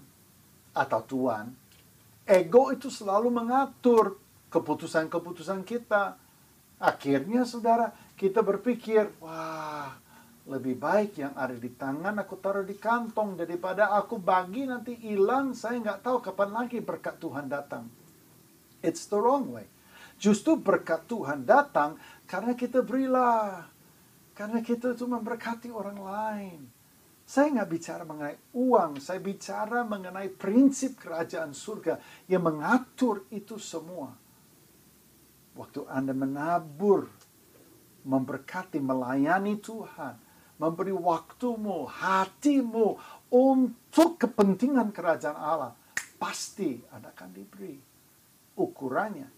Atau 0.79 1.03
Tuhan 1.11 1.51
ego 2.29 2.69
itu 2.77 2.93
selalu 2.93 3.33
mengatur 3.33 4.21
keputusan-keputusan 4.49 5.65
kita. 5.65 6.17
Akhirnya 6.79 7.43
saudara, 7.43 7.91
kita 8.15 8.41
berpikir, 8.45 9.11
wah, 9.19 9.99
lebih 10.49 10.81
baik 10.81 11.21
yang 11.21 11.37
ada 11.37 11.53
di 11.53 11.69
tangan 11.69 12.17
aku 12.25 12.41
taruh 12.41 12.65
di 12.65 12.79
kantong 12.81 13.37
daripada 13.37 13.93
aku 13.93 14.17
bagi 14.17 14.65
nanti 14.65 14.97
hilang, 14.97 15.53
saya 15.53 15.77
nggak 15.77 16.01
tahu 16.01 16.25
kapan 16.25 16.51
lagi 16.55 16.81
berkat 16.81 17.21
Tuhan 17.21 17.53
datang. 17.53 17.85
It's 18.81 19.05
the 19.11 19.21
wrong 19.21 19.53
way. 19.53 19.69
Justru 20.19 20.59
berkat 20.59 21.05
Tuhan 21.07 21.45
datang 21.45 22.01
karena 22.25 22.57
kita 22.57 22.81
berilah. 22.83 23.69
Karena 24.35 24.63
kita 24.63 24.95
itu 24.95 25.03
memberkati 25.03 25.69
orang 25.69 25.99
lain. 25.99 26.61
Saya 27.29 27.61
nggak 27.61 27.71
bicara 27.71 28.03
mengenai 28.09 28.39
uang, 28.57 29.05
saya 29.05 29.21
bicara 29.21 29.85
mengenai 29.85 30.33
prinsip 30.33 30.97
kerajaan 30.97 31.53
surga 31.53 32.01
yang 32.25 32.41
mengatur 32.41 33.29
itu 33.29 33.61
semua. 33.61 34.15
Waktu 35.59 35.91
Anda 35.91 36.15
menabur, 36.15 37.11
memberkati, 38.07 38.79
melayani 38.79 39.59
Tuhan, 39.59 40.15
memberi 40.63 40.95
waktumu, 40.95 41.91
hatimu 41.91 42.95
untuk 43.35 44.23
kepentingan 44.23 44.95
kerajaan 44.95 45.35
Allah, 45.35 45.75
pasti 46.23 46.79
Anda 46.95 47.11
akan 47.11 47.31
diberi 47.35 47.75
ukurannya 48.55 49.29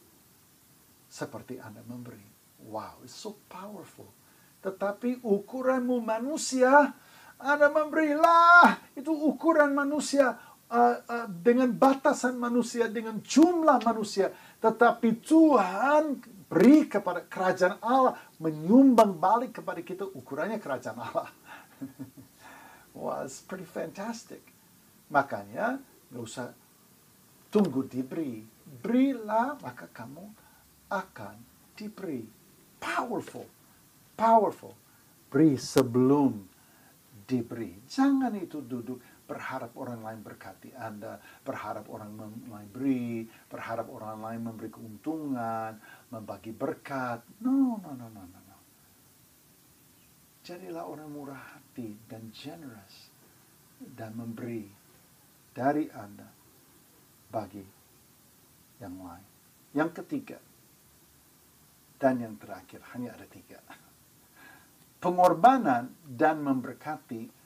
seperti 1.09 1.57
Anda 1.57 1.81
memberi. 1.89 2.23
Wow, 2.69 3.01
it's 3.01 3.17
so 3.17 3.41
powerful. 3.49 4.13
Tetapi 4.61 5.25
ukuranmu 5.25 6.05
manusia, 6.05 6.93
ada 7.41 7.73
memberilah. 7.73 8.93
Itu 8.93 9.17
ukuran 9.17 9.73
manusia 9.73 10.37
uh, 10.71 10.97
uh, 11.03 11.27
dengan 11.29 11.75
batasan 11.75 12.39
manusia, 12.39 12.87
dengan 12.87 13.19
jumlah 13.19 13.83
manusia. 13.83 14.31
Tetapi 14.63 15.21
Tuhan 15.21 16.23
beri 16.47 16.87
kepada 16.87 17.27
kerajaan 17.27 17.83
Allah, 17.83 18.15
menyumbang 18.39 19.19
balik 19.19 19.61
kepada 19.61 19.83
kita 19.83 20.07
ukurannya 20.07 20.63
kerajaan 20.63 20.99
Allah. 20.99 21.29
Was 22.97 23.43
pretty 23.43 23.67
fantastic. 23.67 24.43
Makanya 25.11 25.79
nggak 26.11 26.23
usah 26.23 26.55
tunggu 27.51 27.87
diberi. 27.87 28.43
Berilah 28.63 29.59
maka 29.59 29.91
kamu 29.91 30.27
akan 30.91 31.37
diberi. 31.75 32.23
Powerful. 32.79 33.47
Powerful. 34.15 34.75
Beri 35.31 35.55
sebelum 35.55 36.51
diberi. 37.31 37.79
Jangan 37.87 38.35
itu 38.35 38.59
duduk 38.59 38.99
berharap 39.31 39.71
orang 39.79 40.03
lain 40.03 40.27
berkati 40.27 40.75
Anda, 40.75 41.23
berharap 41.47 41.87
orang 41.87 42.19
lain 42.51 42.69
beri, 42.75 43.31
berharap 43.47 43.87
orang 43.95 44.19
lain 44.19 44.41
memberi 44.43 44.75
keuntungan, 44.75 45.79
membagi 46.11 46.51
berkat. 46.51 47.23
No, 47.47 47.79
no, 47.79 47.95
no, 47.95 48.11
no, 48.11 48.23
no, 48.27 48.41
no. 48.43 48.59
Jadilah 50.43 50.83
orang 50.83 51.15
murah 51.15 51.39
hati 51.39 51.95
dan 52.11 52.35
generous 52.35 53.15
dan 53.79 54.19
memberi 54.19 54.67
dari 55.55 55.87
Anda 55.95 56.27
bagi 57.31 57.63
yang 58.83 58.99
lain. 58.99 59.27
Yang 59.71 60.03
ketiga, 60.03 60.39
dan 62.01 62.19
yang 62.19 62.35
terakhir, 62.41 62.83
hanya 62.97 63.15
ada 63.15 63.29
tiga. 63.31 63.63
Pengorbanan 64.99 65.95
dan 66.03 66.43
memberkati 66.43 67.40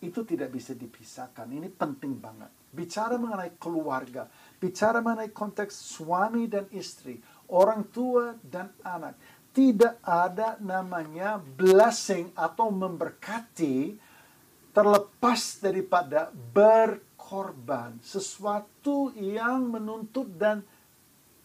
itu 0.00 0.20
tidak 0.26 0.52
bisa 0.52 0.76
dipisahkan. 0.76 1.48
Ini 1.48 1.72
penting 1.72 2.20
banget. 2.20 2.52
Bicara 2.68 3.16
mengenai 3.16 3.56
keluarga, 3.56 4.28
bicara 4.60 5.00
mengenai 5.00 5.32
konteks 5.32 5.72
suami 5.72 6.44
dan 6.44 6.68
istri, 6.74 7.16
orang 7.48 7.88
tua 7.88 8.36
dan 8.44 8.68
anak. 8.84 9.16
Tidak 9.56 10.04
ada 10.04 10.60
namanya 10.60 11.40
blessing 11.40 12.36
atau 12.36 12.68
memberkati 12.68 13.96
terlepas 14.76 15.64
daripada 15.64 16.28
berkorban. 16.28 17.96
Sesuatu 18.04 19.16
yang 19.16 19.72
menuntut 19.72 20.28
dan 20.36 20.60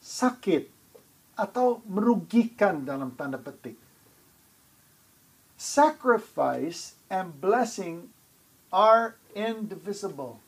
sakit 0.04 0.68
atau 1.40 1.80
merugikan 1.88 2.84
dalam 2.84 3.16
tanda 3.16 3.40
petik. 3.40 3.80
Sacrifice 5.56 7.00
and 7.08 7.32
blessing 7.40 8.12
are 8.74 9.20
indivisible, 9.36 10.40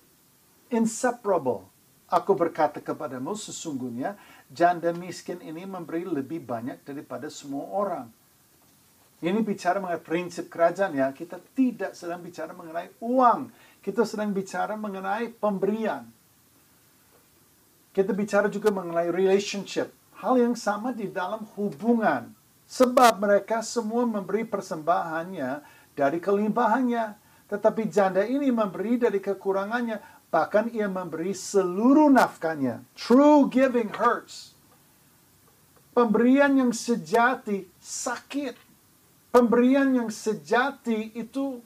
inseparable. 0.71 1.69
Aku 2.09 2.33
berkata 2.33 2.81
kepadamu 2.81 3.35
sesungguhnya 3.37 4.17
janda 4.49 4.95
miskin 4.95 5.43
ini 5.43 5.67
memberi 5.67 6.07
lebih 6.07 6.41
banyak 6.41 6.81
daripada 6.87 7.29
semua 7.29 7.67
orang 7.69 8.07
ini 9.23 9.39
bicara 9.39 9.79
mengenai 9.79 10.03
prinsip 10.03 10.51
kerajaan 10.51 10.99
ya. 10.99 11.07
Kita 11.15 11.39
tidak 11.55 11.95
sedang 11.95 12.19
bicara 12.19 12.51
mengenai 12.51 12.91
uang. 12.99 13.55
Kita 13.79 14.03
sedang 14.03 14.35
bicara 14.35 14.75
mengenai 14.75 15.31
pemberian. 15.31 16.03
Kita 17.95 18.11
bicara 18.11 18.51
juga 18.51 18.67
mengenai 18.75 19.07
relationship. 19.15 19.95
Hal 20.19 20.35
yang 20.35 20.59
sama 20.59 20.91
di 20.91 21.07
dalam 21.07 21.47
hubungan. 21.55 22.35
Sebab 22.67 23.23
mereka 23.23 23.63
semua 23.63 24.03
memberi 24.03 24.43
persembahannya 24.43 25.63
dari 25.95 26.19
kelimpahannya. 26.19 27.15
Tetapi 27.53 27.85
janda 27.93 28.25
ini 28.25 28.49
memberi 28.49 28.97
dari 28.97 29.21
kekurangannya. 29.21 30.25
Bahkan 30.33 30.73
ia 30.73 30.89
memberi 30.89 31.37
seluruh 31.37 32.09
nafkahnya. 32.09 32.81
True 32.97 33.45
giving 33.53 33.93
hurts. 33.93 34.57
Pemberian 35.93 36.57
yang 36.57 36.73
sejati 36.73 37.69
sakit 37.77 38.73
pemberian 39.33 39.89
yang 39.97 40.09
sejati 40.13 41.09
itu 41.17 41.57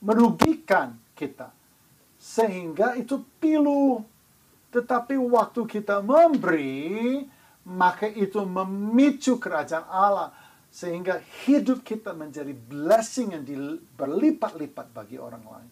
merugikan 0.00 0.96
kita. 1.12 1.52
Sehingga 2.16 2.96
itu 2.96 3.20
pilu. 3.36 4.00
Tetapi 4.72 5.20
waktu 5.20 5.68
kita 5.68 6.00
memberi, 6.00 7.28
maka 7.68 8.08
itu 8.08 8.40
memicu 8.40 9.36
kerajaan 9.36 9.84
Allah. 9.84 10.32
Sehingga 10.70 11.18
hidup 11.44 11.82
kita 11.82 12.14
menjadi 12.14 12.54
blessing 12.54 13.34
yang 13.34 13.44
berlipat-lipat 13.98 14.86
bagi 14.94 15.18
orang 15.18 15.42
lain. 15.42 15.70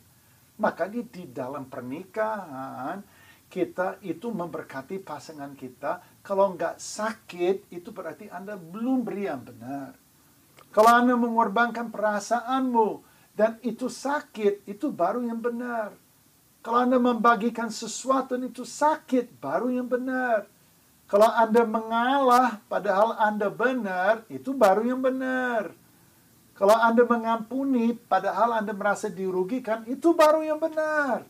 Maka 0.58 0.90
di, 0.90 1.06
di 1.06 1.30
dalam 1.30 1.70
pernikahan, 1.70 2.98
kita 3.48 4.02
itu 4.04 4.28
memberkati 4.28 5.00
pasangan 5.00 5.54
kita. 5.54 6.20
Kalau 6.20 6.52
nggak 6.52 6.76
sakit, 6.82 7.72
itu 7.72 7.88
berarti 7.94 8.28
Anda 8.28 8.58
belum 8.58 9.06
beri 9.06 9.30
yang 9.30 9.46
benar. 9.46 9.94
Kalau 10.74 10.90
Anda 10.92 11.16
mengorbankan 11.16 11.88
perasaanmu 11.88 13.00
dan 13.32 13.56
itu 13.64 13.88
sakit, 13.88 14.68
itu 14.68 14.92
baru 14.92 15.24
yang 15.24 15.40
benar. 15.40 15.96
Kalau 16.60 16.84
Anda 16.84 17.00
membagikan 17.00 17.72
sesuatu 17.72 18.36
dan 18.36 18.52
itu 18.52 18.66
sakit, 18.68 19.40
baru 19.40 19.72
yang 19.72 19.88
benar. 19.88 20.44
Kalau 21.08 21.28
Anda 21.32 21.64
mengalah 21.64 22.60
padahal 22.68 23.16
Anda 23.16 23.48
benar, 23.48 24.28
itu 24.28 24.52
baru 24.52 24.84
yang 24.84 25.00
benar. 25.00 25.72
Kalau 26.52 26.76
Anda 26.76 27.02
mengampuni 27.08 27.96
padahal 27.96 28.60
Anda 28.60 28.76
merasa 28.76 29.08
dirugikan, 29.08 29.88
itu 29.88 30.12
baru 30.12 30.44
yang 30.44 30.60
benar. 30.60 31.24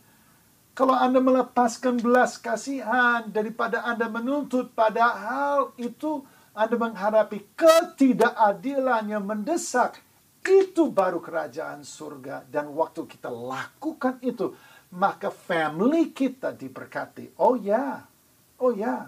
Kalau 0.74 0.98
Anda 0.98 1.22
melepaskan 1.22 2.02
belas 2.02 2.36
kasihan 2.42 3.30
daripada 3.30 3.86
Anda 3.86 4.10
menuntut 4.10 4.74
padahal 4.74 5.72
itu 5.78 6.26
anda 6.58 6.74
menghadapi 6.74 7.54
ketidakadilan 7.54 9.06
yang 9.06 9.22
mendesak, 9.22 10.02
itu 10.42 10.90
baru 10.90 11.22
kerajaan 11.22 11.86
surga. 11.86 12.50
Dan 12.50 12.74
waktu 12.74 13.06
kita 13.06 13.30
lakukan 13.30 14.18
itu, 14.26 14.58
maka 14.90 15.30
family 15.30 16.10
kita 16.10 16.50
diberkati. 16.50 17.38
Oh 17.38 17.54
ya, 17.54 18.02
oh 18.58 18.74
ya. 18.74 19.06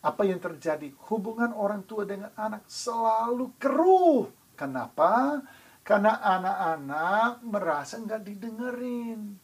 Apa 0.00 0.22
yang 0.24 0.38
terjadi? 0.40 0.92
Hubungan 1.10 1.52
orang 1.56 1.82
tua 1.84 2.08
dengan 2.08 2.30
anak 2.36 2.64
selalu 2.68 3.52
keruh. 3.60 4.28
Kenapa? 4.56 5.42
Karena 5.86 6.18
anak-anak 6.18 7.32
merasa 7.46 8.00
nggak 8.00 8.22
didengerin. 8.26 9.38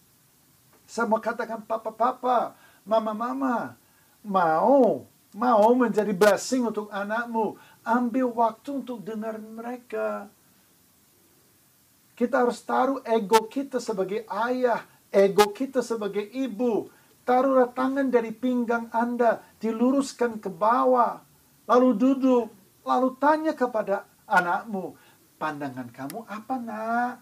Saya 0.86 1.08
mau 1.08 1.22
katakan 1.22 1.64
papa-papa, 1.64 2.58
mama-mama, 2.84 3.78
mau 4.20 5.06
mau 5.32 5.72
menjadi 5.72 6.12
blessing 6.12 6.68
untuk 6.68 6.92
anakmu, 6.92 7.56
ambil 7.82 8.28
waktu 8.30 8.84
untuk 8.84 9.00
dengar 9.00 9.40
mereka. 9.40 10.28
Kita 12.12 12.44
harus 12.44 12.60
taruh 12.60 13.00
ego 13.08 13.48
kita 13.48 13.80
sebagai 13.80 14.28
ayah, 14.28 14.84
ego 15.08 15.50
kita 15.50 15.80
sebagai 15.80 16.22
ibu. 16.22 16.92
Taruhlah 17.22 17.70
tangan 17.70 18.10
dari 18.10 18.34
pinggang 18.34 18.90
Anda, 18.90 19.38
diluruskan 19.62 20.42
ke 20.42 20.50
bawah. 20.50 21.22
Lalu 21.70 21.88
duduk, 21.94 22.46
lalu 22.82 23.08
tanya 23.22 23.54
kepada 23.54 24.02
anakmu, 24.26 24.98
pandangan 25.38 25.86
kamu 25.94 26.18
apa 26.26 26.54
nak? 26.58 27.14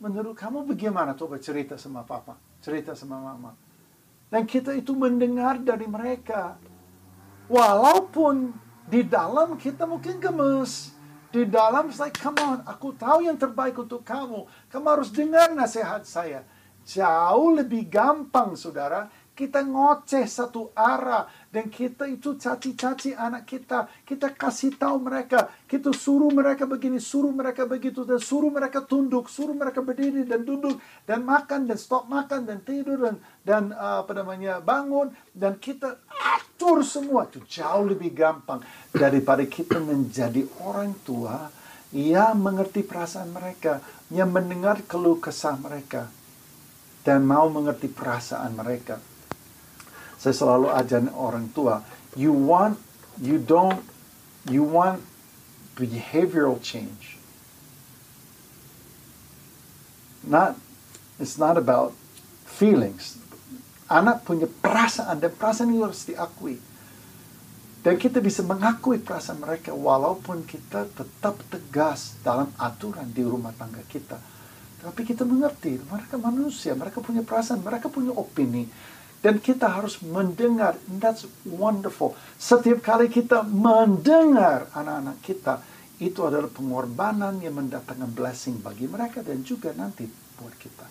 Menurut 0.00 0.36
kamu 0.36 0.64
bagaimana? 0.64 1.12
Coba 1.12 1.36
cerita 1.36 1.76
sama 1.76 2.04
papa, 2.04 2.40
cerita 2.64 2.96
sama 2.96 3.20
mama. 3.20 3.52
Dan 4.32 4.48
kita 4.48 4.72
itu 4.72 4.96
mendengar 4.96 5.60
dari 5.60 5.84
mereka. 5.84 6.56
Walaupun 7.46 8.56
di 8.88 9.04
dalam 9.04 9.56
kita 9.56 9.88
mungkin 9.88 10.20
gemes. 10.20 10.92
Di 11.34 11.42
dalam 11.50 11.90
saya, 11.90 12.14
come 12.14 12.38
on, 12.46 12.58
aku 12.62 12.94
tahu 12.94 13.26
yang 13.26 13.34
terbaik 13.34 13.74
untuk 13.74 14.06
kamu. 14.06 14.46
Kamu 14.70 14.86
harus 14.86 15.10
dengar 15.10 15.50
nasihat 15.50 16.06
saya. 16.06 16.46
Jauh 16.84 17.56
lebih 17.56 17.88
gampang, 17.88 18.52
saudara, 18.60 19.08
kita 19.34 19.66
ngoceh 19.66 20.30
satu 20.30 20.70
arah 20.78 21.26
dan 21.50 21.66
kita 21.66 22.06
itu 22.06 22.38
caci-caci 22.38 23.18
anak 23.18 23.50
kita. 23.50 23.90
Kita 24.06 24.30
kasih 24.30 24.78
tahu 24.78 25.02
mereka, 25.02 25.50
kita 25.66 25.90
suruh 25.90 26.30
mereka 26.30 26.70
begini, 26.70 27.02
suruh 27.02 27.34
mereka 27.34 27.66
begitu 27.66 28.06
dan 28.06 28.22
suruh 28.22 28.46
mereka 28.46 28.86
tunduk, 28.86 29.26
suruh 29.26 29.56
mereka 29.58 29.82
berdiri 29.82 30.22
dan 30.22 30.46
duduk 30.46 30.78
dan 31.02 31.26
makan 31.26 31.66
dan 31.66 31.74
stop 31.74 32.06
makan 32.06 32.46
dan 32.46 32.62
tidur 32.62 33.00
dan 33.00 33.16
dan 33.42 33.62
uh, 33.74 34.06
apa 34.06 34.12
namanya 34.14 34.62
bangun 34.62 35.10
dan 35.34 35.58
kita 35.58 35.98
atur 36.14 36.86
semua 36.86 37.26
itu 37.26 37.42
jauh 37.48 37.90
lebih 37.90 38.14
gampang 38.14 38.62
daripada 38.94 39.42
kita 39.48 39.82
menjadi 39.82 40.46
orang 40.62 40.94
tua 41.02 41.50
yang 41.90 42.38
mengerti 42.38 42.86
perasaan 42.86 43.34
mereka, 43.34 43.82
yang 44.14 44.30
mendengar 44.30 44.78
keluh 44.86 45.18
kesah 45.18 45.58
mereka 45.58 46.06
dan 47.04 47.22
mau 47.22 47.46
mengerti 47.52 47.86
perasaan 47.92 48.56
mereka. 48.56 48.98
Saya 50.16 50.32
selalu 50.32 50.72
ajar 50.72 51.04
orang 51.12 51.52
tua, 51.52 51.84
you 52.16 52.32
want, 52.32 52.80
you 53.20 53.36
don't, 53.36 53.84
you 54.48 54.64
want 54.64 55.04
behavioral 55.76 56.56
change. 56.64 57.20
Not, 60.24 60.56
it's 61.20 61.36
not 61.36 61.60
about 61.60 61.92
feelings. 62.48 63.20
Anak 63.92 64.24
punya 64.24 64.48
perasaan 64.48 65.20
dan 65.20 65.28
perasaan 65.36 65.76
itu 65.76 65.84
harus 65.84 66.08
diakui. 66.08 66.56
Dan 67.84 68.00
kita 68.00 68.24
bisa 68.24 68.40
mengakui 68.40 68.96
perasaan 68.96 69.44
mereka 69.44 69.76
walaupun 69.76 70.48
kita 70.48 70.88
tetap 70.88 71.36
tegas 71.52 72.16
dalam 72.24 72.48
aturan 72.56 73.12
di 73.12 73.20
rumah 73.20 73.52
tangga 73.52 73.84
kita. 73.84 74.16
Tapi 74.84 75.00
kita 75.08 75.24
mengerti, 75.24 75.80
mereka 75.88 76.20
manusia, 76.20 76.76
mereka 76.76 77.00
punya 77.00 77.24
perasaan, 77.24 77.64
mereka 77.64 77.88
punya 77.88 78.12
opini. 78.12 78.68
Dan 79.24 79.40
kita 79.40 79.72
harus 79.72 80.04
mendengar. 80.04 80.76
That's 80.84 81.24
wonderful. 81.48 82.12
Setiap 82.36 82.84
kali 82.84 83.08
kita 83.08 83.40
mendengar 83.40 84.68
anak-anak 84.76 85.18
kita, 85.24 85.64
itu 85.96 86.20
adalah 86.28 86.52
pengorbanan 86.52 87.40
yang 87.40 87.56
mendatangkan 87.56 88.12
blessing 88.12 88.60
bagi 88.60 88.84
mereka 88.84 89.24
dan 89.24 89.40
juga 89.40 89.72
nanti 89.72 90.04
buat 90.36 90.52
kita. 90.60 90.86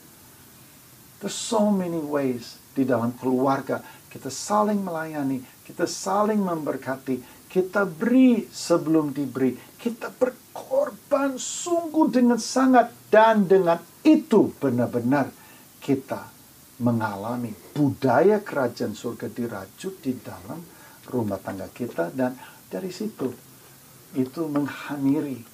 There's 1.21 1.38
so 1.38 1.69
many 1.69 2.01
ways 2.01 2.58
di 2.73 2.84
dalam 2.84 3.13
keluarga 3.13 3.86
kita 4.13 4.29
saling 4.29 4.77
melayani, 4.77 5.41
kita 5.65 5.89
saling 5.89 6.38
memberkati, 6.38 7.49
kita 7.49 7.82
beri 7.82 8.45
sebelum 8.45 9.10
diberi, 9.10 9.58
kita 9.77 10.13
berkorban 10.13 11.34
sungguh 11.34 12.13
dengan 12.13 12.38
sangat 12.38 12.93
dan 13.13 13.45
dengan 13.45 13.78
itu 14.02 14.49
benar-benar 14.58 15.30
kita 15.78 16.34
mengalami 16.82 17.54
budaya 17.78 18.41
kerajaan 18.41 18.97
surga 18.97 19.30
dirajut 19.30 20.02
di 20.02 20.17
dalam 20.17 20.58
rumah 21.13 21.38
tangga 21.38 21.69
kita 21.69 22.10
dan 22.10 22.34
dari 22.65 22.89
situ 22.89 23.30
itu 24.17 24.41
menghamiri 24.49 25.45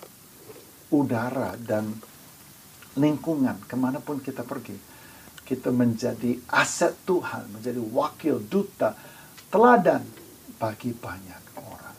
udara 0.96 1.60
dan 1.60 1.92
lingkungan 2.96 3.60
ke 3.68 3.76
mana 3.76 4.00
pun 4.00 4.24
kita 4.24 4.48
pergi. 4.48 4.88
Kita 5.44 5.74
menjadi 5.74 6.38
aset 6.54 6.94
Tuhan, 7.10 7.58
menjadi 7.58 7.82
wakil 7.82 8.38
duta, 8.46 8.94
teladan 9.50 10.06
bagi 10.62 10.94
banyak 10.94 11.44
orang. 11.58 11.98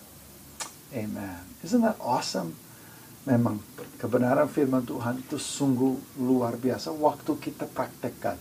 Amen. 0.95 1.43
Isn't 1.61 1.83
that 1.83 1.99
awesome? 1.99 2.55
Memang 3.27 3.59
kebenaran 4.01 4.49
firman 4.49 4.83
Tuhan 4.89 5.21
itu 5.21 5.37
sungguh 5.37 6.25
luar 6.25 6.57
biasa 6.57 6.89
waktu 6.97 7.37
kita 7.37 7.69
praktekkan. 7.69 8.41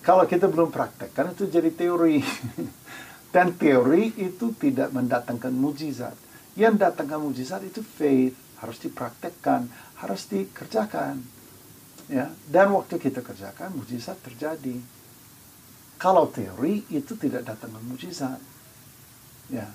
Kalau 0.00 0.24
kita 0.24 0.48
belum 0.48 0.72
praktekkan 0.72 1.36
itu 1.36 1.44
jadi 1.52 1.68
teori. 1.68 2.24
Dan 3.34 3.60
teori 3.60 4.16
itu 4.16 4.56
tidak 4.56 4.88
mendatangkan 4.96 5.52
mujizat. 5.52 6.16
Yang 6.56 6.88
datangkan 6.88 7.20
mujizat 7.20 7.60
itu 7.60 7.84
faith, 7.84 8.32
harus 8.64 8.80
dipraktekkan, 8.80 9.68
harus 10.00 10.24
dikerjakan. 10.32 11.20
Ya, 12.08 12.32
dan 12.48 12.72
waktu 12.72 12.96
kita 12.96 13.20
kerjakan 13.20 13.76
mujizat 13.76 14.16
terjadi. 14.24 14.80
Kalau 16.00 16.32
teori 16.32 16.88
itu 16.88 17.20
tidak 17.20 17.44
datangkan 17.44 17.84
mujizat. 17.84 18.40
Ya, 19.52 19.68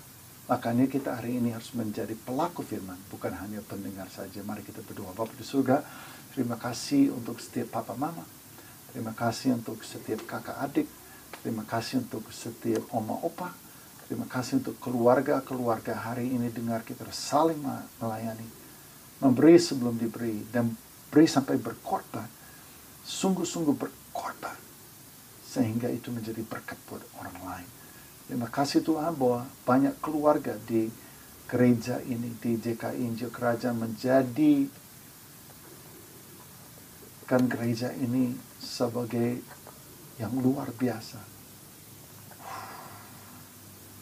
makanya 0.50 0.86
kita 0.92 1.20
hari 1.20 1.40
ini 1.40 1.56
harus 1.56 1.72
menjadi 1.76 2.14
pelaku 2.14 2.64
firman, 2.66 3.00
bukan 3.08 3.32
hanya 3.36 3.64
pendengar 3.64 4.08
saja. 4.12 4.44
Mari 4.44 4.64
kita 4.64 4.84
berdoa. 4.84 5.16
Bapak 5.16 5.36
di 5.36 5.46
surga, 5.46 5.84
terima 6.36 6.60
kasih 6.60 7.14
untuk 7.16 7.40
setiap 7.40 7.80
papa 7.80 7.96
mama. 7.96 8.26
Terima 8.94 9.16
kasih 9.16 9.58
untuk 9.58 9.82
setiap 9.82 10.22
kakak 10.30 10.60
adik 10.62 10.86
Terima 11.44 11.68
kasih 11.68 12.06
untuk 12.06 12.30
setiap 12.30 12.88
oma 12.94 13.20
opa. 13.20 13.50
Terima 14.08 14.24
kasih 14.30 14.64
untuk 14.64 14.80
keluarga-keluarga 14.80 15.92
hari 15.92 16.32
ini 16.32 16.48
dengar 16.48 16.86
kita 16.88 17.04
saling 17.10 17.58
melayani. 17.98 18.46
Memberi 19.20 19.60
sebelum 19.60 20.00
diberi 20.00 20.44
dan 20.54 20.72
beri 21.10 21.26
sampai 21.26 21.60
berkorban. 21.60 22.28
Sungguh-sungguh 23.04 23.76
berkorban. 23.76 24.56
Sehingga 25.44 25.90
itu 25.90 26.16
menjadi 26.16 26.40
berkat 26.48 26.80
buat 26.86 27.02
orang 27.20 27.38
lain. 27.44 27.70
Terima 28.28 28.48
kasih 28.48 28.82
Tuhan 28.82 29.14
bahwa 29.16 29.46
banyak 29.68 29.96
keluarga 30.00 30.56
di 30.64 30.88
gereja 31.48 32.00
ini, 32.08 32.34
di 32.40 32.58
JKI 32.58 32.98
Injil 33.04 33.30
Kerajaan 33.30 33.78
menjadi 33.78 34.68
kan 37.24 37.48
gereja 37.48 37.92
ini 37.96 38.36
sebagai 38.60 39.40
yang 40.20 40.34
luar 40.44 40.70
biasa 40.76 41.34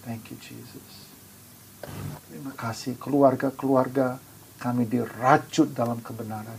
Thank 0.01 0.33
you 0.33 0.37
Jesus. 0.41 1.13
Terima 2.25 2.53
kasih 2.57 2.97
keluarga-keluarga 2.97 4.17
kami 4.57 4.89
dirajut 4.89 5.73
dalam 5.77 6.01
kebenaran. 6.01 6.57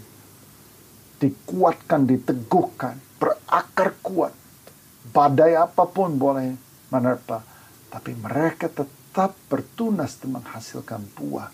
Dikuatkan, 1.18 2.06
diteguhkan, 2.06 2.98
berakar 3.18 3.98
kuat. 4.02 4.34
Badai 5.10 5.58
apa 5.58 5.86
pun 5.90 6.14
boleh 6.14 6.54
menerpa. 6.90 7.42
Tapi 7.92 8.16
mereka 8.16 8.72
tetap 8.72 9.36
bertunas 9.52 10.16
dan 10.16 10.40
menghasilkan 10.40 11.04
buah. 11.12 11.52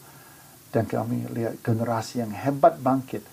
Dan 0.71 0.87
kami 0.87 1.27
lihat 1.35 1.59
generasi 1.65 2.23
yang 2.23 2.31
hebat 2.31 2.79
bangkit 2.79 3.25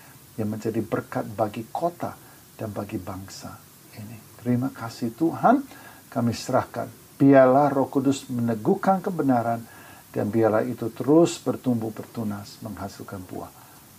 yang 0.41 0.49
menjadi 0.49 0.81
berkat 0.81 1.29
bagi 1.29 1.69
kota 1.69 2.17
dan 2.57 2.73
bagi 2.73 2.97
bangsa 2.97 3.53
ini. 3.99 4.39
Terima 4.39 4.71
kasih 4.71 5.13
Tuhan, 5.13 5.61
kami 6.09 6.31
serahkan 6.31 6.87
biarlah 7.15 7.71
Roh 7.71 7.87
Kudus 7.87 8.27
meneguhkan 8.27 8.99
kebenaran 8.99 9.63
dan 10.11 10.31
biarlah 10.31 10.63
itu 10.63 10.91
terus 10.91 11.39
bertumbuh 11.39 11.91
bertunas 11.91 12.59
menghasilkan 12.63 13.23
buah 13.27 13.51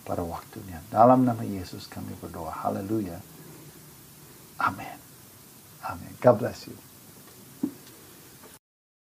pada 0.04 0.24
waktunya. 0.24 0.80
Dalam 0.88 1.24
nama 1.24 1.44
Yesus 1.44 1.88
kami 1.88 2.16
berdoa. 2.16 2.52
Haleluya. 2.64 3.20
Amin. 4.64 4.96
Amin. 5.84 6.12
God 6.20 6.36
bless 6.40 6.68
you. 6.68 6.85